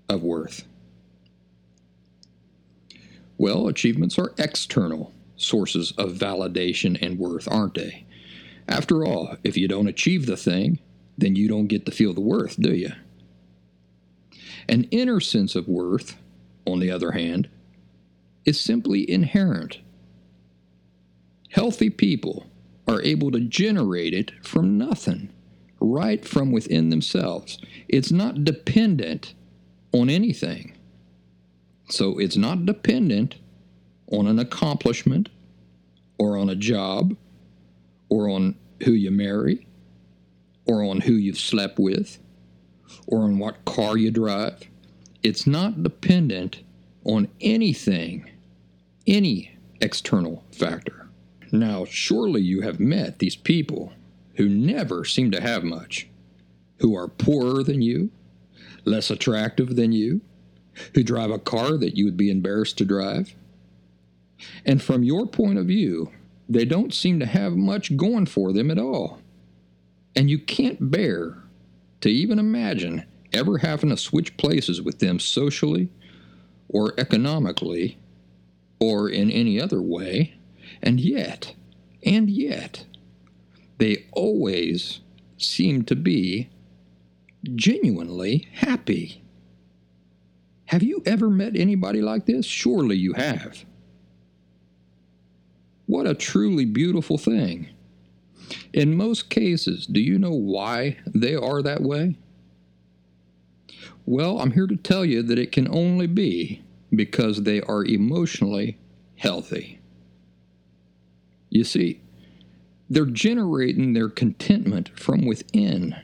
of 0.10 0.24
worth? 0.24 0.66
Well, 3.38 3.68
achievements 3.68 4.18
are 4.18 4.34
external 4.38 5.12
sources 5.36 5.92
of 5.98 6.13
validation 6.13 6.98
and 7.02 7.20
worth, 7.20 7.48
aren't 7.52 7.74
they? 7.74 8.06
After 8.68 9.04
all, 9.06 9.38
if 9.44 9.58
you 9.58 9.68
don't 9.68 9.88
achieve 9.88 10.26
the 10.26 10.38
thing, 10.38 10.80
then 11.18 11.36
you 11.36 11.48
don't 11.48 11.68
get 11.68 11.86
to 11.86 11.92
feel 11.92 12.13
the 12.13 12.22
worth, 12.22 12.60
do 12.60 12.74
you? 12.74 12.92
An 14.70 14.86
inner 14.86 15.20
sense 15.20 15.56
of 15.56 15.68
worth, 15.68 16.18
on 16.66 16.80
the 16.80 16.89
other 16.89 17.12
hand, 17.12 17.50
is 18.46 18.60
simply 18.60 19.10
inherent. 19.10 19.80
Healthy 21.50 21.89
people 21.92 22.46
are 22.88 23.02
able 23.02 23.32
to 23.32 23.39
generate 23.42 24.13
it 24.13 24.32
from 24.42 24.78
nothing, 24.78 25.30
right 25.84 26.26
from 26.26 26.52
within 26.52 26.89
themselves. 26.89 27.60
It's 27.88 28.12
not 28.12 28.43
dependent 28.43 29.34
on 29.91 30.10
anything. 30.10 30.76
So 31.89 32.17
it's 32.17 32.38
not 32.38 32.65
dependent 32.65 33.36
on 34.12 34.26
an 34.28 34.39
accomplishment 34.39 35.30
or 36.17 36.38
on 36.38 36.50
a 36.50 36.56
job 36.56 37.15
or 38.10 38.30
on 38.30 38.56
who 38.84 38.91
you 38.91 39.12
marry 39.12 39.67
or 40.65 40.84
on 40.84 41.02
who 41.02 41.13
you've 41.13 41.39
slept 41.39 41.78
with 41.78 42.19
or 43.08 43.24
on 43.24 43.38
what 43.38 43.65
car 43.65 43.98
you 43.98 44.10
drive. 44.10 44.63
It's 45.22 45.46
not 45.46 45.84
dependent 45.84 46.62
on 47.04 47.28
anything 47.41 48.30
any 49.06 49.58
external 49.82 50.43
factor. 50.52 51.10
Now, 51.52 51.86
surely 51.86 52.41
you 52.41 52.62
have 52.62 52.80
met 52.80 53.19
these 53.19 53.36
people 53.36 53.91
who 54.36 54.50
never 54.50 55.06
seem 55.06 55.32
to 55.32 55.41
have 55.41 55.63
much, 55.63 56.08
who 56.78 56.96
are 56.96 57.08
poorer 57.08 57.63
than 57.63 57.82
you, 57.82 58.12
less 58.86 59.10
attractive 59.10 59.76
than 59.76 59.91
you, 59.91 60.22
who 60.96 61.04
drive 61.04 61.32
a 61.32 61.39
car 61.39 61.78
that 61.78 61.96
you 61.96 62.06
would 62.06 62.17
be 62.17 62.32
embarrassed 62.32 62.78
to 62.78 62.86
drive. 62.86 63.36
And 64.65 64.82
from 64.82 65.04
your 65.04 65.28
point 65.28 65.58
of 65.58 65.67
view, 65.67 66.12
they 66.50 66.65
don't 66.65 66.93
seem 66.93 67.19
to 67.19 67.26
have 67.26 67.54
much 67.54 67.96
going 67.96 68.26
for 68.26 68.52
them 68.52 68.69
at 68.69 68.80
all. 68.80 69.19
And 70.15 70.30
you 70.30 70.39
can't 70.39 70.91
bear 70.91 71.43
to 72.02 72.10
even 72.10 72.39
imagine 72.39 73.06
ever 73.32 73.60
having 73.60 73.89
to 73.89 73.98
switch 73.98 74.36
places 74.38 74.82
with 74.82 75.00
them 75.00 75.19
socially 75.19 75.89
or 76.67 76.93
economically 76.98 77.98
or 78.80 79.10
in 79.10 79.32
any 79.32 79.62
other 79.62 79.82
way, 79.82 80.34
and 80.82 81.00
yet, 81.00 81.56
and 82.06 82.30
yet, 82.30 82.86
they 83.78 84.06
always 84.12 85.02
seem 85.38 85.84
to 85.86 85.96
be 85.96 86.50
genuinely 87.56 88.48
happy. 88.54 89.22
Have 90.66 90.84
you 90.84 91.04
ever 91.06 91.30
met 91.30 91.56
anybody 91.56 92.02
like 92.02 92.26
this? 92.26 92.46
Surely 92.46 92.96
you 92.96 93.14
have. 93.14 93.66
What 95.86 96.08
a 96.08 96.14
truly 96.14 96.66
beautiful 96.66 97.18
thing. 97.18 97.70
In 98.72 98.96
most 98.96 99.30
cases, 99.30 99.86
do 99.86 100.00
you 100.00 100.18
know 100.18 100.34
why 100.34 100.98
they 101.06 101.36
are 101.36 101.62
that 101.62 101.82
way? 101.82 102.16
Well, 104.06 104.40
I'm 104.40 104.52
here 104.52 104.68
to 104.68 104.76
tell 104.76 105.06
you 105.06 105.22
that 105.24 105.40
it 105.40 105.52
can 105.52 105.68
only 105.74 106.08
be 106.08 106.62
because 106.94 107.44
they 107.44 107.62
are 107.62 107.86
emotionally 107.86 108.78
healthy. 109.16 109.80
You 111.50 111.64
see, 111.64 112.02
they're 112.94 113.06
generating 113.06 113.94
their 113.94 114.10
contentment 114.10 114.92
from 115.00 115.26
within. 115.26 115.96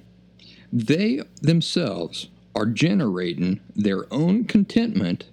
They 0.73 1.21
themselves 1.41 2.30
are 2.56 2.65
generating 2.65 3.60
their 3.75 4.12
own 4.12 4.45
contentment 4.45 5.25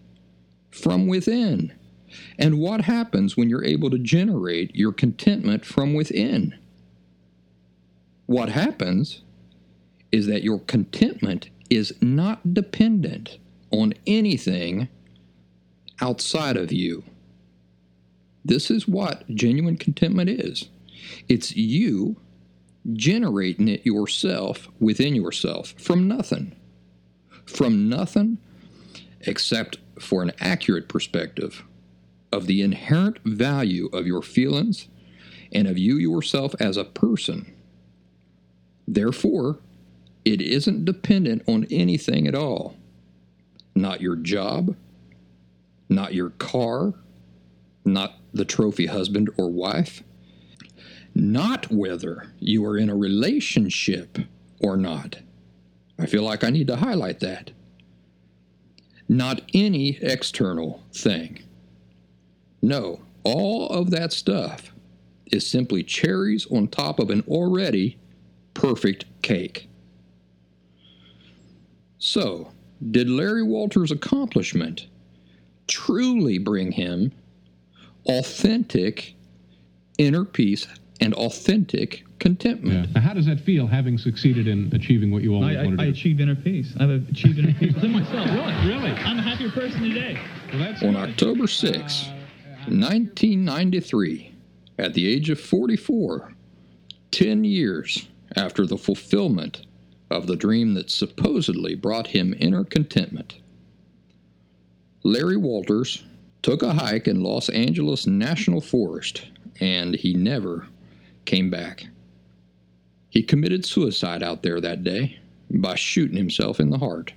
from 0.71 1.07
within. 1.07 1.73
And 2.39 2.59
what 2.59 2.83
happens 2.83 3.37
when 3.37 3.49
you're 3.49 3.65
able 3.65 3.91
to 3.91 3.99
generate 3.99 4.75
your 4.77 4.93
contentment 4.93 5.65
from 5.65 5.95
within? 5.95 6.55
What 8.27 8.51
happens 8.51 9.23
is 10.13 10.27
that 10.27 10.43
your 10.43 10.61
contentment 10.61 11.49
is 11.71 11.95
not 12.03 12.53
dependent 12.53 13.39
on 13.71 13.95
anything 14.07 14.89
outside 16.01 16.57
of 16.57 16.71
you. 16.71 17.03
This 18.45 18.71
is 18.71 18.87
what 18.87 19.29
genuine 19.31 19.77
contentment 19.77 20.29
is 20.29 20.69
it's 21.29 21.57
you 21.57 22.17
generating 22.93 23.69
it 23.69 23.85
yourself 23.85 24.69
within 24.79 25.15
yourself 25.15 25.75
from 25.79 26.07
nothing. 26.07 26.55
From 27.47 27.89
nothing 27.89 28.39
except 29.21 29.79
for 29.99 30.23
an 30.23 30.33
accurate 30.41 30.89
perspective 30.89 31.65
of 32.33 32.47
the 32.47 32.63
inherent 32.63 33.19
value 33.25 33.87
of 33.93 34.07
your 34.07 34.23
feelings 34.23 34.89
and 35.53 35.67
of 35.67 35.79
you 35.79 35.97
yourself 35.97 36.55
as 36.61 36.77
a 36.77 36.85
person. 36.85 37.53
Therefore, 38.87 39.59
it 40.25 40.41
isn't 40.41 40.85
dependent 40.85 41.43
on 41.47 41.67
anything 41.71 42.27
at 42.27 42.35
all. 42.35 42.77
Not 43.75 44.01
your 44.01 44.17
job, 44.17 44.77
not 45.89 46.15
your 46.15 46.31
car, 46.31 46.95
not 47.85 48.17
the 48.35 48.45
trophy 48.45 48.87
husband 48.87 49.31
or 49.37 49.49
wife, 49.49 50.03
not 51.17 51.73
whether 51.73 52.29
you 52.39 52.65
are 52.67 52.77
in 52.77 52.91
a 52.91 52.97
relationship 52.97 54.19
or 54.61 54.77
not. 54.77 55.17
I 55.99 56.05
feel 56.05 56.23
like 56.23 56.45
I 56.45 56.51
need 56.51 56.67
to 56.67 56.77
highlight 56.77 57.21
that. 57.21 57.53
Not 59.09 59.41
any 59.55 59.97
external 60.03 60.83
thing. 60.93 61.43
No, 62.61 63.01
all 63.25 63.69
of 63.69 63.91
that 63.93 64.13
stuff 64.13 64.73
is 65.33 65.49
simply 65.49 65.83
cherries 65.83 66.47
on 66.51 66.69
top 66.69 66.99
of 66.99 67.09
an 67.09 67.25
already 67.29 67.97
perfect 68.53 69.07
cake. 69.23 69.69
So, 71.99 72.53
did 72.91 73.09
Larry 73.09 73.43
Walters' 73.43 73.91
accomplishment 73.91 74.87
truly 75.67 76.37
bring 76.37 76.73
him 76.73 77.13
authentic 78.07 79.15
inner 79.99 80.25
peace 80.25 80.67
and 81.01 81.13
authentic 81.15 82.05
contentment. 82.19 82.87
Yeah. 82.87 82.93
Now, 82.95 83.01
how 83.01 83.13
does 83.15 83.27
that 83.27 83.41
feel, 83.41 83.67
having 83.67 83.99
succeeded 83.99 84.49
in 84.49 84.71
achieving 84.75 85.11
what 85.11 85.23
you 85.23 85.35
I, 85.35 85.37
always 85.37 85.57
I, 85.57 85.65
wanted 85.65 85.81
I 85.81 85.85
to 85.85 85.93
do? 85.93 85.99
achieved 85.99 86.21
inner 86.21 86.35
peace. 86.37 86.75
I've 86.81 86.91
achieved 86.91 87.39
inner 87.39 87.53
peace 87.55 87.75
within 87.75 87.93
myself. 87.93 88.27
Really, 88.31 88.67
Really? 88.67 88.91
I'm 88.91 89.19
a 89.19 89.23
happier 89.23 89.51
person 89.51 89.83
today. 89.83 90.19
Well, 90.51 90.59
that's 90.61 90.83
On 90.83 90.93
good. 90.95 91.11
October 91.11 91.45
uh, 91.45 91.49
6, 91.49 92.09
1993, 92.69 94.33
at 94.79 94.95
the 94.95 95.07
age 95.07 95.31
of 95.31 95.41
44, 95.41 96.33
10 97.11 97.45
years 97.45 98.09
after 98.37 98.67
the 98.67 98.77
fulfillment 98.79 99.67
of 100.11 100.27
the 100.27 100.37
dream 100.37 100.75
that 100.75 100.91
supposedly 100.91 101.75
brought 101.75 102.09
him 102.09 102.35
inner 102.39 102.65
contentment, 102.65 103.37
Larry 105.03 105.37
Walters 105.37 106.05
took 106.43 106.63
a 106.63 106.73
hike 106.75 107.09
in 107.09 107.23
Los 107.23 107.49
Angeles 107.49 108.07
National 108.07 108.61
Forest 108.61 109.27
and 109.61 109.95
he 109.95 110.15
never 110.15 110.67
came 111.27 111.51
back. 111.51 111.87
He 113.09 113.23
committed 113.23 113.65
suicide 113.65 114.23
out 114.23 114.43
there 114.43 114.61
that 114.61 114.85
day 114.85 115.19
by 115.51 115.75
shooting 115.75 116.17
himself 116.17 116.61
in 116.61 116.71
the 116.71 116.79
heart. 116.79 117.13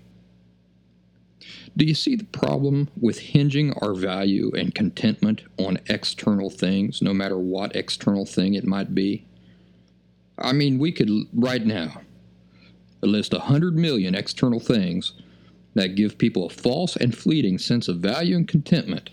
Do 1.78 1.86
you 1.86 1.94
see 1.94 2.16
the 2.16 2.26
problem 2.26 2.90
with 3.00 3.20
hinging 3.20 3.74
our 3.82 3.94
value 3.94 4.52
and 4.58 4.76
contentment 4.76 5.44
on 5.58 5.80
external 5.88 6.50
things, 6.50 7.02
no 7.02 7.14
matter 7.14 7.38
what 7.38 7.76
external 7.76 8.26
thing 8.26 8.54
it 8.54 8.66
might 8.66 8.94
be? 8.94 9.26
I 10.38 10.54
mean, 10.54 10.80
we 10.80 10.92
could, 10.92 11.10
right 11.34 11.66
now, 11.66 12.02
list 13.02 13.34
a 13.34 13.40
hundred 13.40 13.78
million 13.78 14.16
external 14.16 14.60
things 14.60 15.14
that 15.76 15.96
give 15.96 16.18
people 16.18 16.46
a 16.46 16.50
false 16.50 16.96
and 16.96 17.16
fleeting 17.16 17.58
sense 17.58 17.88
of 17.88 17.98
value 17.98 18.36
and 18.36 18.48
contentment. 18.48 19.10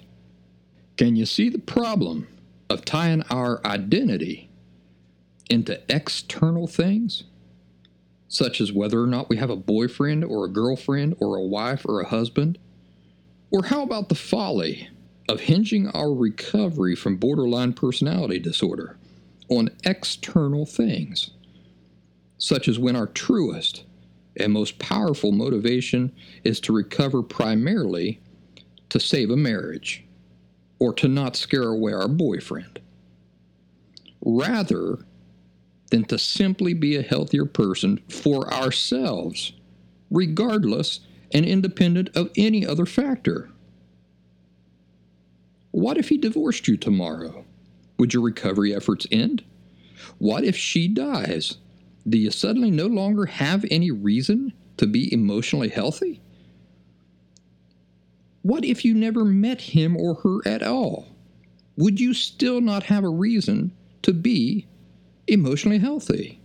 Can 0.97 1.15
you 1.15 1.27
see 1.27 1.49
the 1.49 1.59
problem 1.59 2.27
of 2.71 2.85
tying 2.85 3.23
our 3.31 3.65
identity 3.67 4.49
into 5.49 5.81
external 5.89 6.67
things? 6.67 7.25
such 8.29 8.61
as 8.61 8.73
whether 8.73 9.01
or 9.01 9.07
not 9.07 9.29
we 9.29 9.37
have 9.37 9.51
a 9.51 9.57
boyfriend 9.57 10.25
or 10.25 10.45
a 10.45 10.51
girlfriend 10.51 11.17
or 11.21 11.37
a 11.37 11.43
wife 11.43 11.85
or 11.87 12.01
a 12.01 12.09
husband? 12.09 12.59
Or 13.51 13.65
how 13.65 13.83
about 13.83 14.09
the 14.09 14.15
folly 14.15 14.89
of 15.29 15.41
hinging 15.41 15.89
our 15.89 16.13
recovery 16.13 16.95
from 16.95 17.17
borderline 17.17 17.73
personality 17.73 18.39
disorder 18.39 18.99
on 19.49 19.71
external 19.85 20.67
things, 20.67 21.31
such 22.39 22.69
as 22.69 22.79
when 22.79 22.97
our 22.97 23.07
truest 23.07 23.85
and 24.37 24.53
most 24.53 24.79
powerful 24.79 25.33
motivation 25.33 26.13
is 26.45 26.61
to 26.61 26.73
recover 26.73 27.23
primarily 27.23 28.21
to 28.91 29.01
save 29.01 29.31
a 29.31 29.37
marriage 29.37 30.05
or 30.79 30.93
to 30.93 31.09
not 31.09 31.37
scare 31.37 31.69
away 31.69 31.93
our 31.93 32.09
boyfriend? 32.09 32.81
Rather, 34.25 34.99
than 35.91 36.05
to 36.05 36.19
simply 36.19 36.75
be 36.75 36.97
a 36.97 37.03
healthier 37.03 37.45
person 37.45 38.01
for 38.09 38.53
ourselves, 38.53 39.53
regardless 40.11 41.01
and 41.33 41.45
independent 41.45 42.11
of 42.17 42.31
any 42.37 42.67
other 42.67 42.87
factor. 42.87 43.51
What 45.71 45.99
if 45.99 46.09
he 46.09 46.19
divorced 46.19 46.69
you 46.69 46.77
tomorrow? 46.77 47.45
Would 47.99 48.15
your 48.15 48.23
recovery 48.23 48.75
efforts 48.75 49.07
end? 49.11 49.45
What 50.19 50.45
if 50.45 50.57
she 50.57 50.89
dies? 50.89 51.59
Do 52.09 52.19
you 52.19 52.31
suddenly 52.31 52.71
no 52.71 52.87
longer 52.87 53.27
have 53.27 53.65
any 53.71 53.91
reason 53.91 54.53
to 54.77 54.87
be 54.87 55.13
emotionally 55.13 55.69
healthy? 55.69 56.21
What 58.43 58.65
if 58.65 58.85
you 58.85 58.95
never 58.95 59.25
met 59.25 59.61
him 59.61 59.97
or 59.97 60.15
her 60.17 60.47
at 60.47 60.63
all? 60.63 61.09
Would 61.77 61.99
you 61.99 62.15
still 62.15 62.61
not 62.61 62.85
have 62.85 63.05
a 63.05 63.09
reason 63.09 63.73
to 64.03 64.13
be 64.13 64.67
emotionally 65.27 65.79
healthy. 65.79 66.41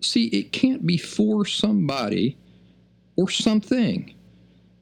See, 0.00 0.26
it 0.26 0.52
can't 0.52 0.86
be 0.86 0.96
for 0.96 1.44
somebody 1.44 2.36
or 3.16 3.30
something, 3.30 4.14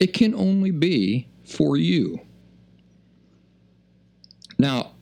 it 0.01 0.13
can 0.13 0.35
only 0.35 0.73
be 0.73 1.29
for 1.45 1.77
you. 1.77 2.21
Now, 4.59 4.93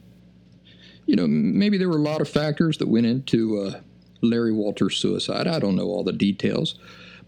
you 1.06 1.16
know, 1.16 1.26
maybe 1.26 1.78
there 1.78 1.88
were 1.88 1.96
a 1.96 2.02
lot 2.02 2.20
of 2.20 2.28
factors 2.28 2.78
that 2.78 2.88
went 2.88 3.06
into 3.06 3.58
uh, 3.58 3.80
Larry 4.20 4.52
Walters' 4.52 4.96
suicide. 4.96 5.46
I 5.46 5.58
don't 5.58 5.76
know 5.76 5.86
all 5.86 6.04
the 6.04 6.12
details, 6.12 6.78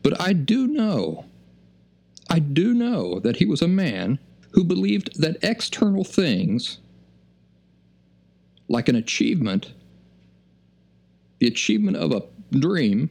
but 0.02 0.20
I 0.20 0.32
do 0.32 0.66
know, 0.66 1.24
I 2.30 2.38
do 2.38 2.74
know 2.74 3.18
that 3.20 3.36
he 3.36 3.46
was 3.46 3.62
a 3.62 3.68
man 3.68 4.18
who 4.52 4.62
believed 4.62 5.20
that 5.20 5.42
external 5.42 6.04
things, 6.04 6.78
like 8.68 8.88
an 8.88 8.96
achievement, 8.96 9.72
the 11.44 11.50
achievement 11.50 11.98
of 11.98 12.10
a 12.10 12.22
dream 12.58 13.10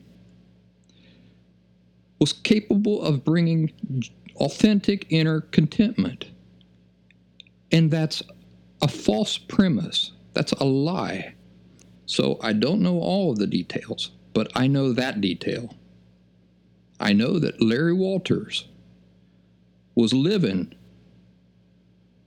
was 2.18 2.34
capable 2.34 3.00
of 3.04 3.24
bringing 3.24 3.72
authentic 4.38 5.06
inner 5.12 5.42
contentment. 5.42 6.26
And 7.72 7.92
that's 7.92 8.24
a 8.82 8.88
false 8.88 9.38
premise. 9.38 10.14
That's 10.34 10.52
a 10.54 10.64
lie. 10.64 11.36
So 12.08 12.40
I 12.42 12.54
don't 12.54 12.82
know 12.82 12.98
all 12.98 13.30
of 13.30 13.38
the 13.38 13.46
details, 13.46 14.10
but 14.34 14.52
I 14.56 14.66
know 14.66 14.94
that 14.94 15.22
detail. 15.22 15.76
I 17.00 17.14
know 17.14 17.38
that 17.38 17.62
Larry 17.62 17.94
Walters 17.94 18.68
was 19.94 20.12
living 20.12 20.74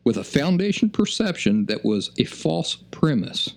with 0.04 0.16
a 0.16 0.22
foundation 0.22 0.88
perception 0.88 1.66
that 1.66 1.84
was 1.84 2.12
a 2.16 2.24
false 2.24 2.76
premise. 2.92 3.54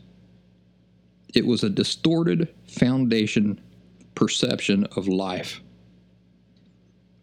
It 1.34 1.46
was 1.46 1.63
a 1.63 1.70
distorted 1.70 2.54
foundation 2.68 3.62
perception 4.15 4.86
of 4.96 5.08
life. 5.08 5.62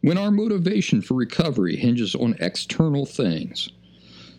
When 0.00 0.18
our 0.18 0.30
motivation 0.30 1.02
for 1.02 1.14
recovery 1.14 1.76
hinges 1.76 2.14
on 2.14 2.36
external 2.38 3.04
things, 3.04 3.70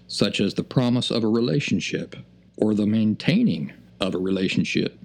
such 0.08 0.40
as 0.40 0.54
the 0.54 0.64
promise 0.64 1.12
of 1.12 1.24
a 1.24 1.28
relationship 1.28 2.16
or 2.56 2.74
the 2.74 2.88
maintaining 2.88 3.74
of 4.00 4.16
a 4.16 4.20
relationship, 4.20 4.98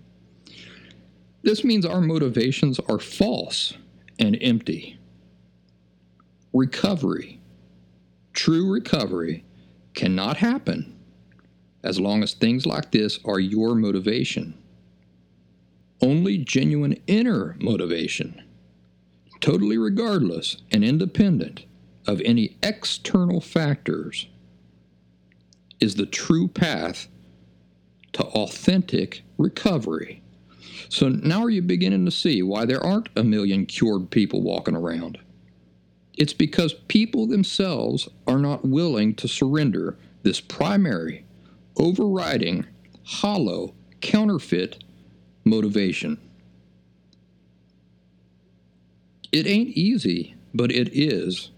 this 1.42 1.64
means 1.64 1.84
our 1.84 2.00
motivations 2.00 2.78
are 2.88 3.00
false 3.00 3.74
and 4.20 4.38
empty. 4.40 4.98
Recovery, 6.52 7.40
true 8.32 8.70
recovery, 8.70 9.44
cannot 9.94 10.36
happen 10.36 10.96
as 11.82 11.98
long 11.98 12.22
as 12.22 12.34
things 12.34 12.66
like 12.66 12.90
this 12.92 13.18
are 13.24 13.40
your 13.40 13.74
motivation. 13.74 14.54
Only 16.00 16.38
genuine 16.38 16.96
inner 17.06 17.56
motivation, 17.60 18.42
totally 19.40 19.78
regardless 19.78 20.56
and 20.70 20.84
independent 20.84 21.64
of 22.06 22.20
any 22.24 22.56
external 22.62 23.40
factors, 23.40 24.28
is 25.80 25.94
the 25.94 26.06
true 26.06 26.48
path 26.48 27.08
to 28.12 28.24
authentic 28.24 29.22
recovery. 29.38 30.22
So 30.88 31.08
now 31.08 31.42
are 31.44 31.50
you 31.50 31.62
beginning 31.62 32.04
to 32.04 32.10
see 32.10 32.42
why 32.42 32.66
there 32.66 32.84
aren't 32.84 33.08
a 33.16 33.24
million 33.24 33.66
cured 33.66 34.10
people 34.10 34.42
walking 34.42 34.76
around? 34.76 35.18
It's 36.18 36.34
because 36.34 36.74
people 36.74 37.26
themselves 37.26 38.08
are 38.26 38.38
not 38.38 38.64
willing 38.64 39.14
to 39.14 39.28
surrender 39.28 39.96
this 40.22 40.40
primary 40.40 41.24
overriding, 41.76 42.66
hollow, 43.04 43.74
counterfeit 44.00 44.82
motivation. 45.44 46.18
It 49.30 49.46
ain't 49.46 49.70
easy, 49.70 50.34
but 50.52 50.70
it 50.70 50.90
is 50.92 51.50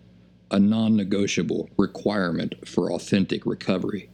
a 0.50 0.58
non 0.58 0.96
negotiable 0.96 1.68
requirement 1.76 2.54
for 2.66 2.92
authentic 2.92 3.44
recovery. 3.44 4.08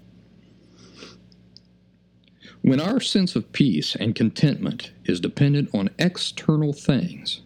When 2.62 2.80
our 2.80 3.00
sense 3.00 3.36
of 3.36 3.52
peace 3.52 3.94
and 3.94 4.14
contentment 4.14 4.92
is 5.04 5.20
dependent 5.20 5.70
on 5.74 5.90
external 5.98 6.72
things, 6.72 7.40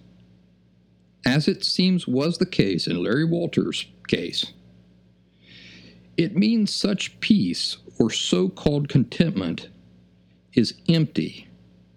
as 1.25 1.49
it 1.49 1.65
seems 1.65 2.07
was 2.07 2.39
the 2.39 2.47
case 2.47 2.87
in 2.87 3.03
Larry 3.03 3.25
Walters' 3.25 3.87
case, 4.09 4.53
it 6.17 6.37
means 6.37 6.73
such 6.73 7.19
peace 7.21 7.79
or 7.99 8.11
so 8.11 8.49
called 8.49 8.89
contentment 8.89 9.69
is 10.55 10.75
empty, 10.89 11.49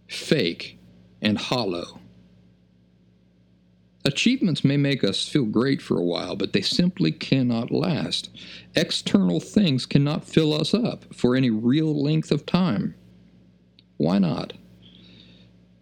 fake, 0.08 0.78
and 1.22 1.38
hollow. 1.38 2.00
Achievements 4.06 4.64
may 4.64 4.78
make 4.78 5.04
us 5.04 5.28
feel 5.28 5.44
great 5.44 5.82
for 5.82 5.98
a 5.98 6.04
while, 6.04 6.38
but 6.38 6.54
they 6.54 6.62
simply 6.62 7.12
cannot 7.12 7.72
last. 7.72 8.30
External 8.74 9.42
things 9.42 9.86
cannot 9.86 10.24
fill 10.24 10.54
us 10.54 10.74
up 10.74 11.14
for 11.14 11.36
any 11.36 11.50
real 11.50 11.94
length 12.02 12.32
of 12.32 12.46
time. 12.46 12.96
Why 13.98 14.18
not? 14.18 14.54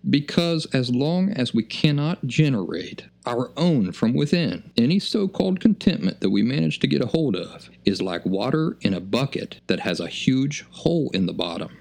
Because 0.09 0.65
as 0.67 0.89
long 0.89 1.29
as 1.29 1.53
we 1.53 1.63
cannot 1.63 2.25
generate 2.25 3.05
our 3.27 3.51
own 3.57 3.91
from 3.91 4.13
within, 4.13 4.71
any 4.77 4.99
so 4.99 5.27
called 5.27 5.59
contentment 5.59 6.21
that 6.21 6.29
we 6.31 6.43
manage 6.43 6.79
to 6.79 6.87
get 6.87 7.03
a 7.03 7.07
hold 7.07 7.35
of 7.35 7.69
is 7.85 8.01
like 8.01 8.25
water 8.25 8.77
in 8.81 8.93
a 8.93 8.99
bucket 9.01 9.61
that 9.67 9.81
has 9.81 9.99
a 9.99 10.07
huge 10.07 10.65
hole 10.71 11.09
in 11.13 11.25
the 11.27 11.33
bottom. 11.33 11.77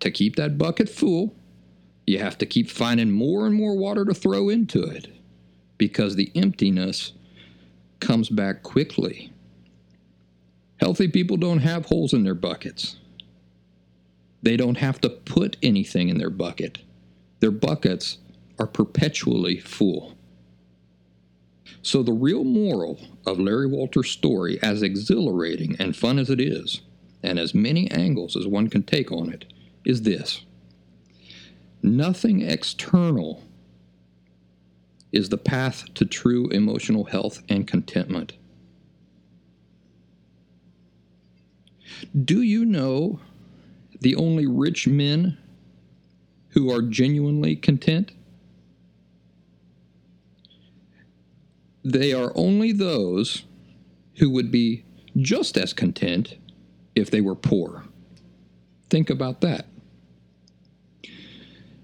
To 0.00 0.10
keep 0.10 0.36
that 0.36 0.58
bucket 0.58 0.88
full, 0.88 1.34
You 2.06 2.18
have 2.18 2.38
to 2.38 2.46
keep 2.46 2.70
finding 2.70 3.10
more 3.12 3.46
and 3.46 3.54
more 3.54 3.76
water 3.76 4.04
to 4.04 4.14
throw 4.14 4.48
into 4.48 4.82
it 4.82 5.08
because 5.78 6.16
the 6.16 6.32
emptiness 6.34 7.12
comes 8.00 8.28
back 8.28 8.62
quickly. 8.62 9.32
Healthy 10.78 11.08
people 11.08 11.36
don't 11.36 11.60
have 11.60 11.86
holes 11.86 12.12
in 12.12 12.24
their 12.24 12.34
buckets. 12.34 12.96
They 14.42 14.56
don't 14.56 14.78
have 14.78 15.00
to 15.02 15.10
put 15.10 15.56
anything 15.62 16.08
in 16.08 16.18
their 16.18 16.30
bucket. 16.30 16.78
Their 17.40 17.52
buckets 17.52 18.18
are 18.58 18.66
perpetually 18.66 19.58
full. 19.58 20.16
So, 21.82 22.02
the 22.02 22.12
real 22.12 22.44
moral 22.44 23.00
of 23.26 23.40
Larry 23.40 23.66
Walters' 23.66 24.10
story, 24.10 24.58
as 24.62 24.82
exhilarating 24.82 25.76
and 25.78 25.96
fun 25.96 26.18
as 26.18 26.30
it 26.30 26.40
is, 26.40 26.82
and 27.22 27.38
as 27.38 27.54
many 27.54 27.90
angles 27.90 28.36
as 28.36 28.46
one 28.46 28.68
can 28.68 28.82
take 28.82 29.10
on 29.10 29.32
it, 29.32 29.52
is 29.84 30.02
this 30.02 30.42
nothing 31.82 32.42
external 32.42 33.42
is 35.10 35.28
the 35.28 35.38
path 35.38 35.92
to 35.94 36.04
true 36.04 36.48
emotional 36.48 37.04
health 37.04 37.42
and 37.48 37.66
contentment. 37.66 38.34
Do 42.24 42.42
you 42.42 42.64
know 42.64 43.20
the 44.00 44.16
only 44.16 44.46
rich 44.46 44.88
men 44.88 45.38
who 46.50 46.70
are 46.70 46.82
genuinely 46.82 47.56
content? 47.56 48.12
They 51.84 52.12
are 52.12 52.32
only 52.34 52.72
those 52.72 53.44
who 54.16 54.30
would 54.30 54.50
be 54.50 54.84
just 55.16 55.56
as 55.56 55.72
content 55.72 56.36
if 56.94 57.10
they 57.10 57.20
were 57.20 57.34
poor. 57.34 57.84
Think 58.90 59.10
about 59.10 59.40
that. 59.40 59.66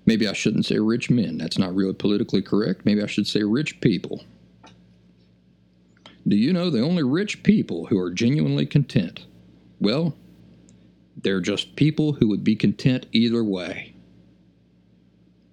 Maybe 0.06 0.26
I 0.26 0.32
shouldn't 0.32 0.66
say 0.66 0.78
rich 0.78 1.10
men. 1.10 1.36
That's 1.36 1.58
not 1.58 1.74
really 1.74 1.92
politically 1.92 2.42
correct. 2.42 2.86
Maybe 2.86 3.02
I 3.02 3.06
should 3.06 3.26
say 3.26 3.42
rich 3.42 3.80
people. 3.80 4.24
Do 6.26 6.36
you 6.36 6.52
know 6.52 6.70
the 6.70 6.82
only 6.82 7.02
rich 7.02 7.42
people 7.42 7.86
who 7.86 7.98
are 7.98 8.10
genuinely 8.10 8.66
content? 8.66 9.26
Well, 9.80 10.14
they're 11.16 11.40
just 11.40 11.76
people 11.76 12.12
who 12.12 12.28
would 12.28 12.44
be 12.44 12.56
content 12.56 13.06
either 13.12 13.42
way. 13.42 13.94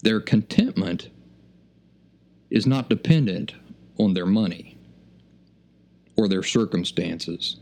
Their 0.03 0.19
contentment 0.19 1.09
is 2.49 2.67
not 2.67 2.89
dependent 2.89 3.55
on 3.97 4.13
their 4.13 4.25
money 4.25 4.77
or 6.15 6.27
their 6.27 6.43
circumstances. 6.43 7.57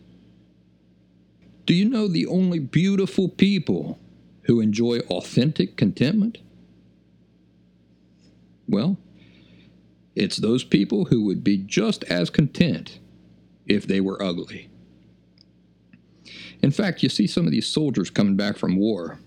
Do 1.65 1.73
you 1.73 1.87
know 1.87 2.07
the 2.07 2.27
only 2.27 2.59
beautiful 2.59 3.29
people 3.29 3.99
who 4.43 4.59
enjoy 4.59 4.99
authentic 5.09 5.77
contentment? 5.77 6.39
Well, 8.67 8.97
it's 10.15 10.37
those 10.37 10.63
people 10.63 11.05
who 11.05 11.23
would 11.25 11.43
be 11.43 11.57
just 11.57 12.03
as 12.05 12.29
content 12.29 12.99
if 13.65 13.87
they 13.87 14.01
were 14.01 14.21
ugly. 14.21 14.69
In 16.61 16.71
fact, 16.71 17.03
you 17.03 17.09
see 17.09 17.27
some 17.27 17.45
of 17.45 17.51
these 17.51 17.67
soldiers 17.67 18.09
coming 18.09 18.35
back 18.35 18.57
from 18.57 18.77
war. 18.77 19.19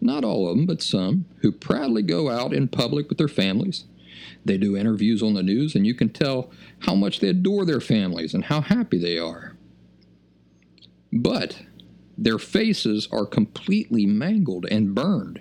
Not 0.00 0.24
all 0.24 0.48
of 0.48 0.56
them, 0.56 0.66
but 0.66 0.82
some, 0.82 1.24
who 1.38 1.50
proudly 1.50 2.02
go 2.02 2.30
out 2.30 2.52
in 2.52 2.68
public 2.68 3.08
with 3.08 3.18
their 3.18 3.28
families. 3.28 3.84
They 4.46 4.58
do 4.58 4.76
interviews 4.76 5.24
on 5.24 5.34
the 5.34 5.42
news, 5.42 5.74
and 5.74 5.84
you 5.84 5.94
can 5.94 6.08
tell 6.08 6.50
how 6.78 6.94
much 6.94 7.18
they 7.18 7.28
adore 7.28 7.64
their 7.64 7.80
families 7.80 8.32
and 8.32 8.44
how 8.44 8.60
happy 8.60 8.96
they 8.96 9.18
are. 9.18 9.56
But 11.12 11.62
their 12.16 12.38
faces 12.38 13.08
are 13.10 13.26
completely 13.26 14.06
mangled 14.06 14.66
and 14.70 14.94
burned. 14.94 15.40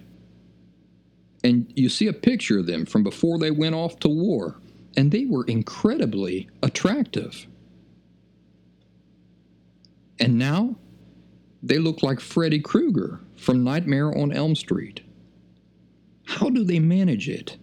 And 1.43 1.71
you 1.75 1.87
see 1.89 2.07
a 2.07 2.13
picture 2.13 2.57
of 2.57 2.65
them 2.65 2.87
from 2.87 3.03
before 3.03 3.37
they 3.37 3.51
went 3.51 3.75
off 3.75 3.99
to 3.99 4.09
war, 4.09 4.59
and 4.97 5.11
they 5.11 5.25
were 5.25 5.45
incredibly 5.45 6.49
attractive. 6.63 7.45
And 10.19 10.39
now 10.39 10.77
they 11.61 11.77
look 11.77 12.01
like 12.01 12.19
Freddy 12.19 12.59
Krueger 12.59 13.19
from 13.35 13.63
Nightmare 13.63 14.17
on 14.17 14.31
Elm 14.31 14.55
Street. 14.55 15.01
How 16.25 16.49
do 16.49 16.63
they 16.63 16.79
manage 16.79 17.29
it? 17.29 17.57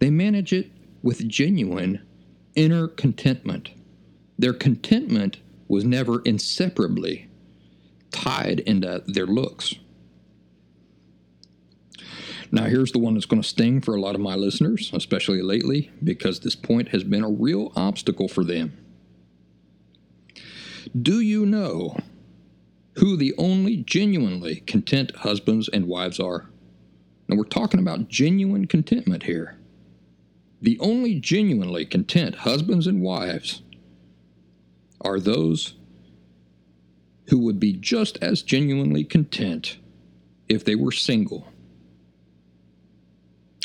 They 0.00 0.10
manage 0.10 0.52
it 0.52 0.72
with 1.02 1.28
genuine 1.28 2.04
inner 2.56 2.88
contentment. 2.88 3.70
Their 4.38 4.54
contentment 4.54 5.38
was 5.68 5.84
never 5.84 6.20
inseparably 6.22 7.28
tied 8.10 8.60
into 8.60 9.04
their 9.06 9.26
looks. 9.26 9.74
Now, 12.50 12.64
here's 12.64 12.90
the 12.90 12.98
one 12.98 13.14
that's 13.14 13.26
going 13.26 13.42
to 13.42 13.48
sting 13.48 13.80
for 13.80 13.94
a 13.94 14.00
lot 14.00 14.16
of 14.16 14.20
my 14.20 14.34
listeners, 14.34 14.90
especially 14.92 15.40
lately, 15.40 15.92
because 16.02 16.40
this 16.40 16.56
point 16.56 16.88
has 16.88 17.04
been 17.04 17.22
a 17.22 17.30
real 17.30 17.70
obstacle 17.76 18.26
for 18.26 18.42
them. 18.42 18.76
Do 21.00 21.20
you 21.20 21.46
know 21.46 21.96
who 22.96 23.16
the 23.16 23.34
only 23.38 23.76
genuinely 23.76 24.56
content 24.66 25.14
husbands 25.16 25.68
and 25.68 25.86
wives 25.86 26.18
are? 26.18 26.50
Now, 27.28 27.36
we're 27.36 27.44
talking 27.44 27.78
about 27.78 28.08
genuine 28.08 28.66
contentment 28.66 29.22
here. 29.22 29.59
The 30.62 30.78
only 30.80 31.18
genuinely 31.20 31.86
content 31.86 32.34
husbands 32.36 32.86
and 32.86 33.02
wives 33.02 33.62
are 35.00 35.18
those 35.18 35.74
who 37.28 37.38
would 37.38 37.58
be 37.58 37.72
just 37.72 38.18
as 38.20 38.42
genuinely 38.42 39.04
content 39.04 39.78
if 40.48 40.64
they 40.64 40.74
were 40.74 40.92
single. 40.92 41.46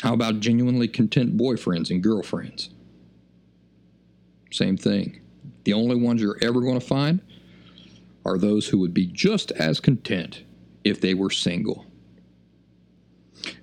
How 0.02 0.14
about 0.14 0.40
genuinely 0.40 0.88
content 0.88 1.36
boyfriends 1.36 1.90
and 1.90 2.02
girlfriends? 2.02 2.70
Same 4.52 4.76
thing. 4.76 5.20
The 5.64 5.72
only 5.72 5.96
ones 5.96 6.22
you're 6.22 6.38
ever 6.40 6.60
going 6.60 6.78
to 6.78 6.86
find 6.86 7.20
are 8.24 8.38
those 8.38 8.68
who 8.68 8.78
would 8.78 8.94
be 8.94 9.06
just 9.06 9.52
as 9.52 9.80
content 9.80 10.44
if 10.84 11.00
they 11.00 11.14
were 11.14 11.30
single. 11.30 11.84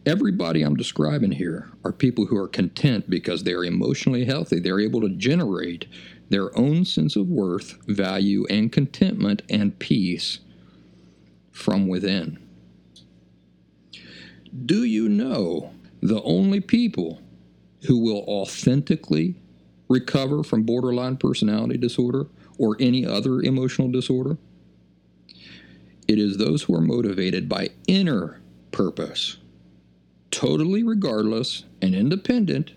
Everybody 0.06 0.62
I'm 0.62 0.76
describing 0.76 1.32
here 1.32 1.70
are 1.84 1.92
people 1.92 2.26
who 2.26 2.38
are 2.38 2.48
content 2.48 3.10
because 3.10 3.44
they're 3.44 3.64
emotionally 3.64 4.26
healthy. 4.26 4.60
They're 4.60 4.80
able 4.80 5.02
to 5.02 5.10
generate 5.10 5.88
their 6.30 6.58
own 6.58 6.86
sense 6.86 7.16
of 7.16 7.28
worth, 7.28 7.78
value, 7.88 8.46
and 8.50 8.72
contentment 8.72 9.42
and 9.50 9.78
peace 9.80 10.40
from 11.52 11.88
within. 11.88 12.40
Do 14.66 14.84
you 14.84 15.10
know 15.10 15.72
the 16.02 16.22
only 16.24 16.60
people 16.60 17.22
who 17.88 17.98
will 17.98 18.24
authentically 18.28 19.36
recover 19.90 20.44
from 20.44 20.64
borderline 20.64 21.18
personality 21.18 21.78
disorder 21.78 22.28
or 22.58 22.78
any 22.80 23.06
other 23.06 23.42
emotional 23.42 23.92
disorder? 23.92 24.38
It 26.08 26.20
is 26.20 26.38
those 26.38 26.64
who 26.64 26.76
are 26.76 26.82
motivated 26.82 27.48
by 27.48 27.70
inner 27.88 28.42
purpose, 28.72 29.38
totally 30.34 30.82
regardless 30.82 31.64
and 31.80 31.94
independent 31.94 32.72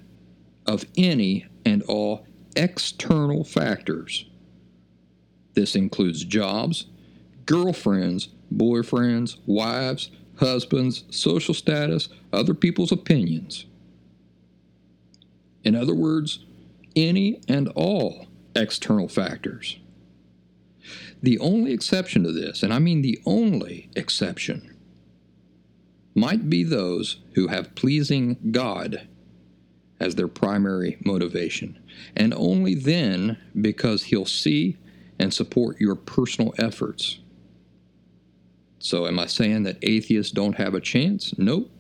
of 0.67 0.85
any 0.99 1.47
and 1.65 1.83
all 1.85 2.27
external 2.55 3.45
factors. 3.45 4.27
This 5.55 5.75
includes 5.75 6.23
jobs, 6.23 6.85
girlfriends, 7.47 8.29
boyfriends, 8.55 9.39
wives, 9.47 10.11
husbands, 10.37 11.05
social 11.09 11.55
status, 11.55 12.11
other 12.31 12.53
people's 12.53 12.93
opinions. 12.93 13.65
In 15.65 15.75
other 15.75 15.95
words, 15.95 16.45
any 16.95 17.41
and 17.49 17.69
all 17.69 18.27
external 18.55 19.09
factors. 19.09 19.79
The 21.23 21.39
only 21.39 21.73
exception 21.73 22.23
to 22.25 22.33
this, 22.33 22.63
and 22.63 22.73
I 22.73 22.81
mean 22.81 23.01
the 23.01 23.19
only 23.25 23.89
exception, 23.97 24.76
might 26.17 26.49
be 26.49 26.65
those 26.65 27.19
who 27.35 27.47
have 27.49 27.75
pleasing 27.75 28.37
God 28.51 29.07
as 30.01 30.15
their 30.15 30.29
primary 30.29 30.97
motivation, 31.05 31.79
and 32.17 32.35
only 32.35 32.75
then 32.75 33.39
because 33.61 34.05
He'll 34.05 34.27
see 34.27 34.77
and 35.19 35.33
support 35.33 35.81
your 35.81 35.95
personal 35.95 36.55
efforts. 36.59 37.19
So, 38.79 39.07
am 39.07 39.19
I 39.19 39.27
saying 39.27 39.65
that 39.65 39.79
atheists 39.83 40.33
don't 40.33 40.57
have 40.57 40.75
a 40.75 40.81
chance? 40.81 41.37
Nope. 41.39 41.71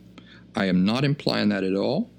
I 0.54 0.66
am 0.66 0.84
not 0.84 1.04
implying 1.04 1.50
that 1.50 1.64
at 1.64 1.74
all, 1.74 2.10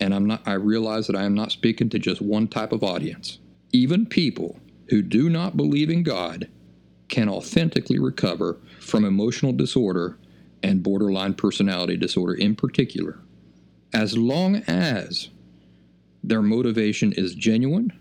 and 0.00 0.14
I'm 0.14 0.26
not 0.26 0.42
I 0.46 0.54
realize 0.54 1.06
that 1.06 1.16
I 1.16 1.24
am 1.24 1.34
not 1.34 1.52
speaking 1.52 1.88
to 1.90 1.98
just 1.98 2.20
one 2.20 2.48
type 2.48 2.72
of 2.72 2.84
audience. 2.84 3.38
Even 3.72 4.06
people 4.06 4.58
who 4.88 5.02
do 5.02 5.28
not 5.28 5.56
believe 5.56 5.90
in 5.90 6.02
God 6.02 6.48
can 7.08 7.28
authentically 7.28 7.98
recover 7.98 8.58
from 8.80 9.04
emotional 9.04 9.52
disorder 9.52 10.18
and 10.62 10.82
borderline 10.82 11.34
personality 11.34 11.96
disorder 11.96 12.34
in 12.34 12.56
particular, 12.56 13.18
as 13.92 14.16
long 14.16 14.56
as 14.66 15.28
their 16.22 16.42
motivation 16.42 17.12
is 17.12 17.34
genuine, 17.34 17.92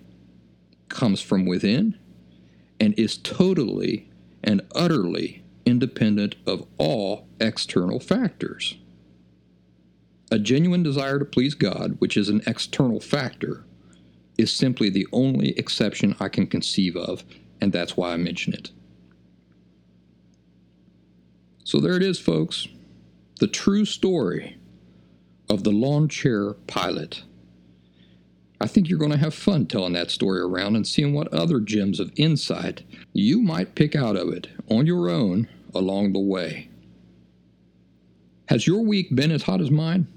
comes 0.90 1.22
from 1.22 1.46
within, 1.46 1.98
and 2.80 2.98
is 2.98 3.18
totally 3.18 4.10
and 4.44 4.62
utterly 4.74 5.44
independent 5.66 6.36
of 6.46 6.66
all 6.78 7.28
external 7.40 8.00
factors. 8.00 8.76
A 10.32 10.40
genuine 10.40 10.84
desire 10.84 11.20
to 11.20 11.26
please 11.26 11.54
God, 11.54 11.96
which 12.00 12.18
is 12.18 12.30
an 12.30 12.42
external 12.48 13.00
factor, 13.00 13.64
is 14.38 14.52
simply 14.52 14.90
the 14.90 15.08
only 15.12 15.58
exception 15.58 16.16
I 16.20 16.30
can 16.30 16.48
conceive 16.48 16.96
of, 16.96 17.24
and 17.62 17.72
that's 17.72 17.96
why 17.96 18.14
I 18.14 18.18
mention 18.18 18.54
it. 18.54 18.72
So 21.66 21.80
there 21.80 21.98
it 21.98 22.04
is, 22.04 22.20
folks. 22.20 22.68
The 23.40 23.48
true 23.48 23.86
story 23.86 24.56
of 25.50 25.64
the 25.64 25.72
lawn 25.72 26.08
chair 26.08 26.54
pilot. 26.54 27.24
I 28.62 28.68
think 28.68 28.88
you're 28.88 29.00
going 29.00 29.12
to 29.12 29.18
have 29.18 29.34
fun 29.34 29.66
telling 29.66 29.94
that 29.94 30.12
story 30.12 30.40
around 30.40 30.76
and 30.76 30.86
seeing 30.88 31.14
what 31.14 31.34
other 31.34 31.60
gems 31.60 32.00
of 32.00 32.14
insight 32.16 32.84
you 33.14 33.42
might 33.42 33.74
pick 33.74 33.96
out 33.96 34.16
of 34.16 34.30
it 34.30 34.48
on 34.70 34.86
your 34.86 35.10
own 35.10 35.50
along 35.74 36.14
the 36.14 36.20
way. 36.20 36.70
Has 38.48 38.68
your 38.68 38.82
week 38.82 39.14
been 39.16 39.32
as 39.32 39.44
hot 39.44 39.60
as 39.60 39.72
mine? 39.72 40.08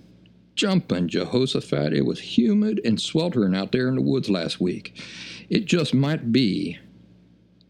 Jumping 0.55 1.09
Jehoshaphat, 1.09 1.94
it 1.94 2.05
was 2.05 2.20
humid 2.20 2.78
and 2.84 3.01
sweltering 3.01 3.57
out 3.57 3.72
there 3.72 3.88
in 3.88 3.94
the 3.94 4.03
woods 4.03 4.28
last 4.28 4.61
week. 4.61 5.03
It 5.49 5.64
just 5.64 5.94
might 5.94 6.30
be 6.30 6.78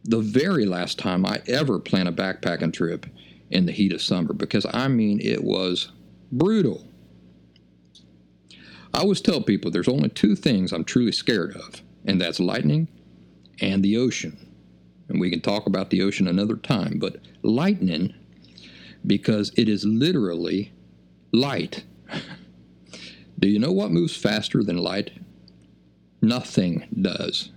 the 0.03 0.19
very 0.19 0.67
last 0.67 0.99
time 0.99 1.25
I 1.25 1.43
ever 1.47 1.79
plan 1.79 2.09
a 2.09 2.13
backpacking 2.13 2.73
trip 2.73 3.07
in 3.51 3.67
the 3.67 3.73
heat 3.73 3.93
of 3.93 4.03
summer 4.03 4.33
because 4.33 4.67
I 4.73 4.89
mean 4.89 5.21
it 5.21 5.43
was 5.43 5.91
brutal. 6.31 6.87
I 8.95 9.01
always 9.01 9.21
tell 9.21 9.43
people 9.43 9.71
there's 9.71 9.89
only 9.89 10.09
two 10.09 10.35
things 10.35 10.73
I'm 10.73 10.85
truly 10.85 11.13
scared 11.13 11.57
of, 11.57 11.83
and 12.05 12.21
that's 12.21 12.41
lightning 12.41 12.89
and 13.61 13.83
the 13.83 13.97
ocean. 13.97 14.37
And 15.09 15.21
we 15.21 15.31
can 15.31 15.41
talk 15.41 15.67
about 15.67 15.91
the 15.91 16.03
ocean 16.03 16.29
another 16.29 16.57
time, 16.57 16.99
but 16.99 17.17
lightning, 17.43 18.15
because 19.07 19.53
it 19.57 19.69
is 19.69 19.85
literally 19.85 20.73
light. 21.33 21.85
Do 23.39 23.49
you 23.49 23.59
know 23.59 23.73
what 23.73 23.91
moves 23.91 24.17
faster 24.17 24.63
than 24.63 24.79
light? 24.79 25.13
Nothing 26.21 26.89
does. 27.01 27.51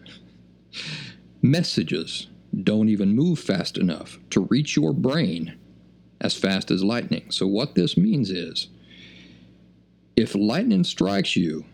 Messages 1.41 2.27
don't 2.63 2.89
even 2.89 3.15
move 3.15 3.39
fast 3.39 3.77
enough 3.77 4.19
to 4.29 4.41
reach 4.41 4.75
your 4.75 4.93
brain 4.93 5.57
as 6.21 6.37
fast 6.37 6.71
as 6.71 6.83
lightning. 6.83 7.25
So, 7.29 7.47
what 7.47 7.75
this 7.75 7.97
means 7.97 8.29
is 8.29 8.67
if 10.15 10.35
lightning 10.35 10.83
strikes 10.83 11.35
you, 11.35 11.65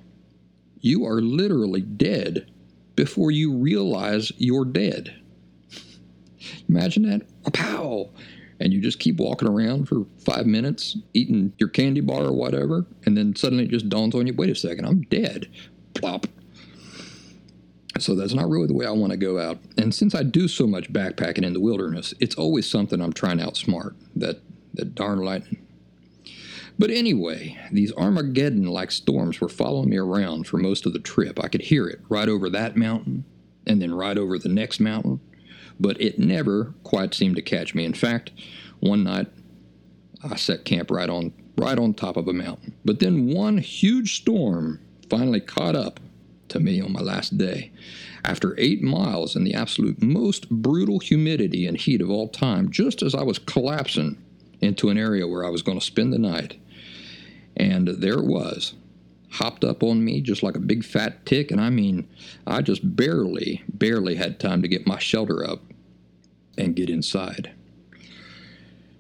you 0.80 1.06
are 1.06 1.22
literally 1.22 1.82
dead 1.82 2.50
before 2.96 3.30
you 3.30 3.54
realize 3.54 4.32
you're 4.38 4.66
dead. 4.66 5.14
Imagine 6.70 7.04
that. 7.10 7.54
Pow! 7.54 8.10
And 8.60 8.74
you 8.74 8.82
just 8.82 9.00
keep 9.00 9.18
walking 9.18 9.48
around 9.48 9.88
for 9.88 10.06
five 10.18 10.48
minutes, 10.48 10.98
eating 11.14 11.54
your 11.60 11.70
candy 11.70 12.02
bar 12.02 12.24
or 12.24 12.32
whatever, 12.32 12.88
and 13.06 13.16
then 13.16 13.36
suddenly 13.36 13.66
it 13.66 13.70
just 13.70 13.90
dawns 13.90 14.16
on 14.16 14.26
you 14.26 14.34
wait 14.34 14.50
a 14.50 14.56
second, 14.56 14.86
I'm 14.86 15.02
dead. 15.02 15.48
Plop. 15.94 16.26
So 18.00 18.16
that's 18.16 18.34
not 18.34 18.50
really 18.50 18.68
the 18.68 18.74
way 18.74 18.86
I 18.86 18.92
want 18.92 19.12
to 19.12 19.18
go 19.18 19.40
out. 19.40 19.58
And 19.78 19.94
since 19.94 20.14
I 20.14 20.24
do 20.24 20.48
so 20.48 20.68
much 20.68 20.92
backpacking 20.94 21.44
in 21.44 21.54
the 21.54 21.60
wilderness, 21.60 22.14
it's 22.20 22.36
always 22.36 22.70
something 22.70 23.02
I'm 23.02 23.14
trying 23.14 23.40
to 23.40 23.46
outsmart. 23.46 23.96
That 24.16 24.42
that 24.74 24.94
darn 24.96 25.20
lightning. 25.20 25.66
But 26.80 26.92
anyway, 26.92 27.58
these 27.72 27.92
Armageddon 27.94 28.66
like 28.66 28.92
storms 28.92 29.42
were 29.42 29.50
following 29.50 29.90
me 29.90 29.98
around 29.98 30.46
for 30.46 30.58
most 30.58 30.86
of 30.86 30.94
the 30.94 31.00
trip. 31.00 31.44
I 31.44 31.48
could 31.48 31.62
hear 31.62 31.88
it 31.88 32.00
right 32.08 32.30
over 32.30 32.50
that 32.52 32.78
mountain 32.78 33.26
and 33.66 33.82
then 33.82 33.94
right 33.94 34.18
over 34.18 34.38
the 34.38 34.50
next 34.50 34.80
mountain, 34.80 35.20
but 35.80 36.00
it 36.00 36.20
never 36.20 36.76
quite 36.84 37.16
seemed 37.16 37.36
to 37.38 37.42
catch 37.42 37.74
me. 37.74 37.84
In 37.84 37.94
fact, 37.94 38.32
one 38.80 39.04
night 39.04 39.28
I 40.24 40.36
set 40.36 40.66
camp 40.66 40.92
right 40.92 41.10
on 41.10 41.34
right 41.58 41.80
on 41.80 41.96
top 41.96 42.18
of 42.18 42.28
a 42.28 42.34
mountain. 42.34 42.76
But 42.86 43.00
then 43.00 43.34
one 43.34 43.58
huge 43.58 44.18
storm 44.18 44.80
finally 45.10 45.42
caught 45.42 45.76
up 45.76 46.00
to 46.50 46.60
me 46.60 46.82
on 46.82 46.94
my 46.94 47.02
last 47.02 47.38
day. 47.38 47.72
After 48.24 48.56
eight 48.60 48.82
miles 48.82 49.36
in 49.36 49.44
the 49.44 49.54
absolute 49.54 50.02
most 50.02 50.50
brutal 50.50 51.00
humidity 51.00 51.66
and 51.66 51.78
heat 51.78 52.02
of 52.02 52.10
all 52.10 52.28
time, 52.28 52.72
just 52.72 53.02
as 53.02 53.16
I 53.16 53.24
was 53.24 53.40
collapsing 53.40 54.18
into 54.60 54.90
an 54.90 54.98
area 54.98 55.28
where 55.28 55.46
I 55.46 55.50
was 55.50 55.62
going 55.62 55.80
to 55.80 55.86
spend 55.86 56.12
the 56.12 56.18
night, 56.18 56.58
and 57.56 57.88
there 57.88 58.20
it 58.20 58.26
was, 58.26 58.74
hopped 59.32 59.64
up 59.64 59.84
on 59.84 60.04
me 60.04 60.22
just 60.22 60.44
like 60.44 60.56
a 60.56 60.60
big 60.60 60.84
fat 60.84 61.26
tick. 61.26 61.52
And 61.52 61.62
I 61.62 61.70
mean, 61.70 62.08
I 62.46 62.62
just 62.62 62.96
barely, 62.96 63.64
barely 63.68 64.16
had 64.16 64.40
time 64.40 64.62
to 64.62 64.68
get 64.68 64.88
my 64.88 65.00
shelter 65.00 65.48
up 65.48 65.62
and 66.58 66.76
get 66.76 66.90
inside. 66.90 67.52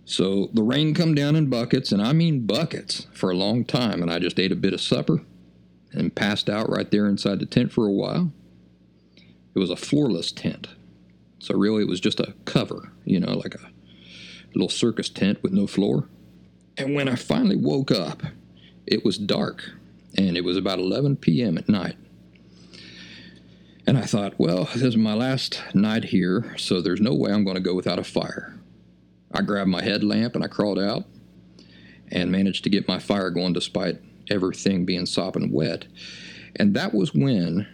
So 0.05 0.49
the 0.53 0.63
rain 0.63 0.93
come 0.93 1.15
down 1.15 1.35
in 1.35 1.49
buckets, 1.49 1.91
and 1.91 2.01
I 2.01 2.13
mean 2.13 2.45
buckets, 2.45 3.07
for 3.13 3.29
a 3.29 3.35
long 3.35 3.65
time. 3.65 4.01
And 4.01 4.11
I 4.11 4.19
just 4.19 4.39
ate 4.39 4.51
a 4.51 4.55
bit 4.55 4.73
of 4.73 4.79
supper 4.79 5.21
and 5.91 6.15
passed 6.15 6.49
out 6.49 6.69
right 6.69 6.89
there 6.91 7.07
inside 7.07 7.39
the 7.39 7.45
tent 7.45 7.71
for 7.71 7.85
a 7.85 7.91
while. 7.91 8.31
It 9.55 9.59
was 9.59 9.69
a 9.69 9.75
floorless 9.75 10.31
tent. 10.31 10.67
So 11.39 11.55
really, 11.55 11.83
it 11.83 11.89
was 11.89 11.99
just 11.99 12.19
a 12.19 12.33
cover, 12.45 12.91
you 13.05 13.19
know, 13.19 13.33
like 13.37 13.55
a 13.55 13.71
little 14.53 14.69
circus 14.69 15.09
tent 15.09 15.41
with 15.43 15.51
no 15.51 15.67
floor. 15.67 16.07
And 16.77 16.93
when 16.93 17.07
I 17.07 17.15
finally 17.15 17.55
woke 17.55 17.91
up, 17.91 18.23
it 18.85 19.03
was 19.03 19.17
dark, 19.17 19.71
and 20.15 20.37
it 20.37 20.43
was 20.43 20.57
about 20.57 20.79
11 20.79 21.17
p.m. 21.17 21.57
at 21.57 21.69
night. 21.69 21.97
And 23.85 23.97
I 23.97 24.01
thought, 24.01 24.37
well, 24.37 24.65
this 24.65 24.81
is 24.81 24.97
my 24.97 25.13
last 25.13 25.61
night 25.73 26.05
here, 26.05 26.53
so 26.57 26.81
there's 26.81 27.01
no 27.01 27.13
way 27.13 27.31
I'm 27.31 27.43
going 27.43 27.55
to 27.55 27.61
go 27.61 27.73
without 27.73 27.99
a 27.99 28.03
fire. 28.03 28.59
I 29.31 29.41
grabbed 29.41 29.69
my 29.69 29.81
headlamp 29.81 30.35
and 30.35 30.43
I 30.43 30.47
crawled 30.47 30.79
out 30.79 31.05
and 32.09 32.31
managed 32.31 32.63
to 32.63 32.69
get 32.69 32.87
my 32.87 32.99
fire 32.99 33.29
going 33.29 33.53
despite 33.53 33.99
everything 34.29 34.85
being 34.85 35.05
sopping 35.05 35.51
wet. 35.51 35.85
And 36.55 36.73
that 36.75 36.93
was 36.93 37.13
when 37.13 37.67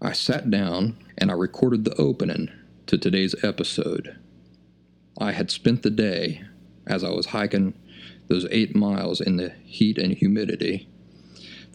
I 0.00 0.12
sat 0.12 0.50
down 0.50 0.96
and 1.16 1.30
I 1.30 1.34
recorded 1.34 1.84
the 1.84 1.94
opening 1.96 2.50
to 2.86 2.98
today's 2.98 3.34
episode. 3.44 4.16
I 5.18 5.32
had 5.32 5.50
spent 5.50 5.82
the 5.82 5.90
day 5.90 6.42
as 6.86 7.02
I 7.02 7.10
was 7.10 7.26
hiking 7.26 7.74
those 8.28 8.46
eight 8.50 8.76
miles 8.76 9.20
in 9.20 9.36
the 9.36 9.50
heat 9.64 9.98
and 9.98 10.12
humidity, 10.12 10.88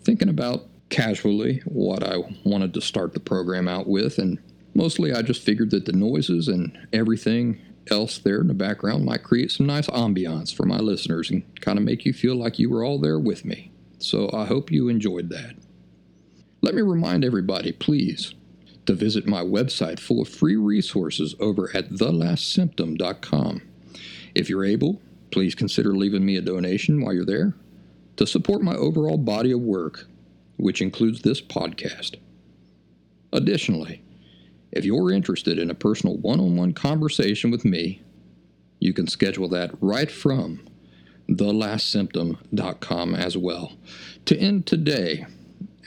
thinking 0.02 0.30
about 0.30 0.68
casually 0.90 1.62
what 1.66 2.04
I 2.04 2.18
wanted 2.46 2.74
to 2.76 2.82
start 2.82 3.14
the 3.14 3.20
program 3.20 3.68
out 3.68 3.88
with, 3.88 4.18
and 4.18 4.40
mostly 4.74 5.12
I 5.12 5.22
just 5.22 5.42
figured 5.42 5.72
that 5.72 5.86
the 5.86 5.94
noises 5.94 6.48
and 6.48 6.78
everything 6.94 7.60
else 7.92 8.20
there 8.20 8.40
in 8.40 8.48
the 8.48 8.54
background 8.54 9.04
might 9.04 9.24
create 9.24 9.52
some 9.52 9.66
nice 9.66 9.88
ambiance 9.88 10.56
for 10.56 10.66
my 10.66 10.78
listeners 10.78 11.30
and 11.30 11.44
kind 11.60 11.78
of 11.78 11.84
make 11.84 12.06
you 12.06 12.14
feel 12.14 12.36
like 12.36 12.60
you 12.60 12.70
were 12.70 12.84
all 12.84 13.00
there 13.00 13.20
with 13.20 13.44
me. 13.44 13.73
So 14.04 14.30
I 14.34 14.44
hope 14.44 14.70
you 14.70 14.90
enjoyed 14.90 15.30
that. 15.30 15.56
Let 16.62 16.76
me 16.76 16.82
remind 16.82 17.24
everybody, 17.24 17.72
please, 17.72 18.36
to 18.86 18.94
visit 18.94 19.26
my 19.26 19.42
website 19.42 19.98
full 19.98 20.22
of 20.22 20.28
free 20.28 20.58
resources 20.58 21.36
over 21.40 21.72
at 21.74 21.90
thelastsymptom.com. 21.90 23.62
If 24.36 24.50
you're 24.50 24.66
able, 24.66 25.02
please 25.32 25.56
consider 25.56 25.96
leaving 25.96 26.26
me 26.26 26.36
a 26.36 26.42
donation 26.42 27.02
while 27.02 27.14
you're 27.14 27.24
there 27.24 27.56
to 28.18 28.28
support 28.28 28.62
my 28.62 28.76
overall 28.76 29.18
body 29.18 29.54
of 29.54 29.62
work, 29.62 30.06
which 30.58 30.82
includes 30.82 31.22
this 31.22 31.42
podcast. 31.42 32.18
Additionally, 33.32 34.04
if 34.74 34.84
you're 34.84 35.14
interested 35.14 35.58
in 35.58 35.70
a 35.72 35.76
personal 35.76 36.18
one 36.18 36.42
on 36.42 36.58
one 36.58 36.74
conversation 36.74 37.52
with 37.52 37.64
me, 37.64 38.02
you 38.80 38.92
can 38.92 39.08
schedule 39.08 39.48
that 39.48 39.72
right 39.80 40.12
from 40.12 40.60
thelastsymptom.com 41.30 43.16
as 43.16 43.38
well. 43.38 43.74
To 44.26 44.38
end 44.38 44.66
today, 44.66 45.26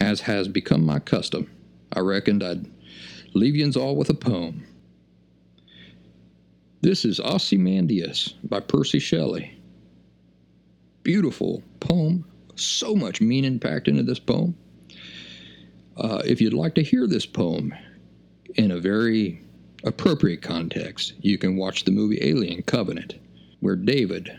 as 0.01 0.21
has 0.23 0.49
become 0.49 0.85
my 0.85 0.99
custom, 0.99 1.51
I 1.93 2.01
reckoned 2.01 2.43
I'd 2.43 2.67
leave 3.35 3.57
yous 3.57 3.77
all 3.77 3.97
with 3.97 4.11
a 4.11 4.15
poem. 4.15 4.67
This 6.81 7.05
is 7.05 7.21
Ozymandias 7.21 8.35
by 8.45 8.61
Percy 8.61 8.99
Shelley. 8.99 9.59
Beautiful 11.03 11.63
poem, 11.81 12.25
so 12.55 12.95
much 12.95 13.21
meaning 13.21 13.59
packed 13.59 13.89
into 13.89 14.03
this 14.03 14.19
poem. 14.19 14.57
Uh, 15.97 16.23
if 16.25 16.41
you'd 16.41 16.53
like 16.53 16.75
to 16.75 16.83
hear 16.83 17.07
this 17.07 17.27
poem 17.27 17.75
in 18.57 18.71
a 18.71 18.79
very 18.79 19.41
appropriate 19.85 20.43
context, 20.43 21.15
you 21.21 21.39
can 21.39 21.57
watch 21.57 21.85
the 21.85 21.91
movie 21.91 22.19
Alien 22.21 22.63
Covenant, 22.63 23.15
where 23.61 23.77
David, 23.77 24.39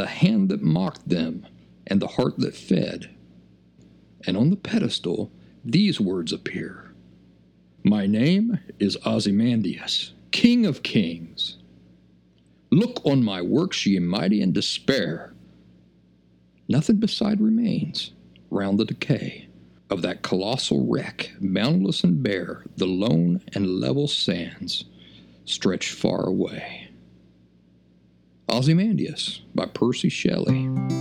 the 0.00 0.06
hand 0.06 0.48
that 0.48 0.62
mocked 0.62 1.06
them 1.06 1.46
and 1.86 2.00
the 2.00 2.06
heart 2.06 2.38
that 2.38 2.56
fed, 2.56 3.10
and 4.26 4.34
on 4.34 4.48
the 4.48 4.56
pedestal 4.56 5.30
these 5.62 6.00
words 6.00 6.32
appear 6.32 6.94
My 7.84 8.06
name 8.06 8.60
is 8.78 8.96
Ozymandias, 9.04 10.14
King 10.30 10.64
of 10.64 10.82
Kings. 10.82 11.58
Look 12.70 13.04
on 13.04 13.22
my 13.22 13.42
works, 13.42 13.84
ye 13.84 13.98
mighty, 13.98 14.40
and 14.40 14.54
despair. 14.54 15.34
Nothing 16.66 16.96
beside 16.96 17.42
remains 17.42 18.12
round 18.50 18.80
the 18.80 18.86
decay 18.86 19.48
of 19.90 20.00
that 20.00 20.22
colossal 20.22 20.86
wreck, 20.86 21.30
boundless 21.42 22.04
and 22.04 22.22
bare, 22.22 22.64
the 22.78 22.86
lone 22.86 23.42
and 23.52 23.66
level 23.80 24.08
sands 24.08 24.86
stretch 25.44 25.90
far 25.90 26.26
away. 26.26 26.79
Ozymandias 28.50 29.40
by 29.54 29.66
Percy 29.66 30.08
Shelley. 30.08 30.99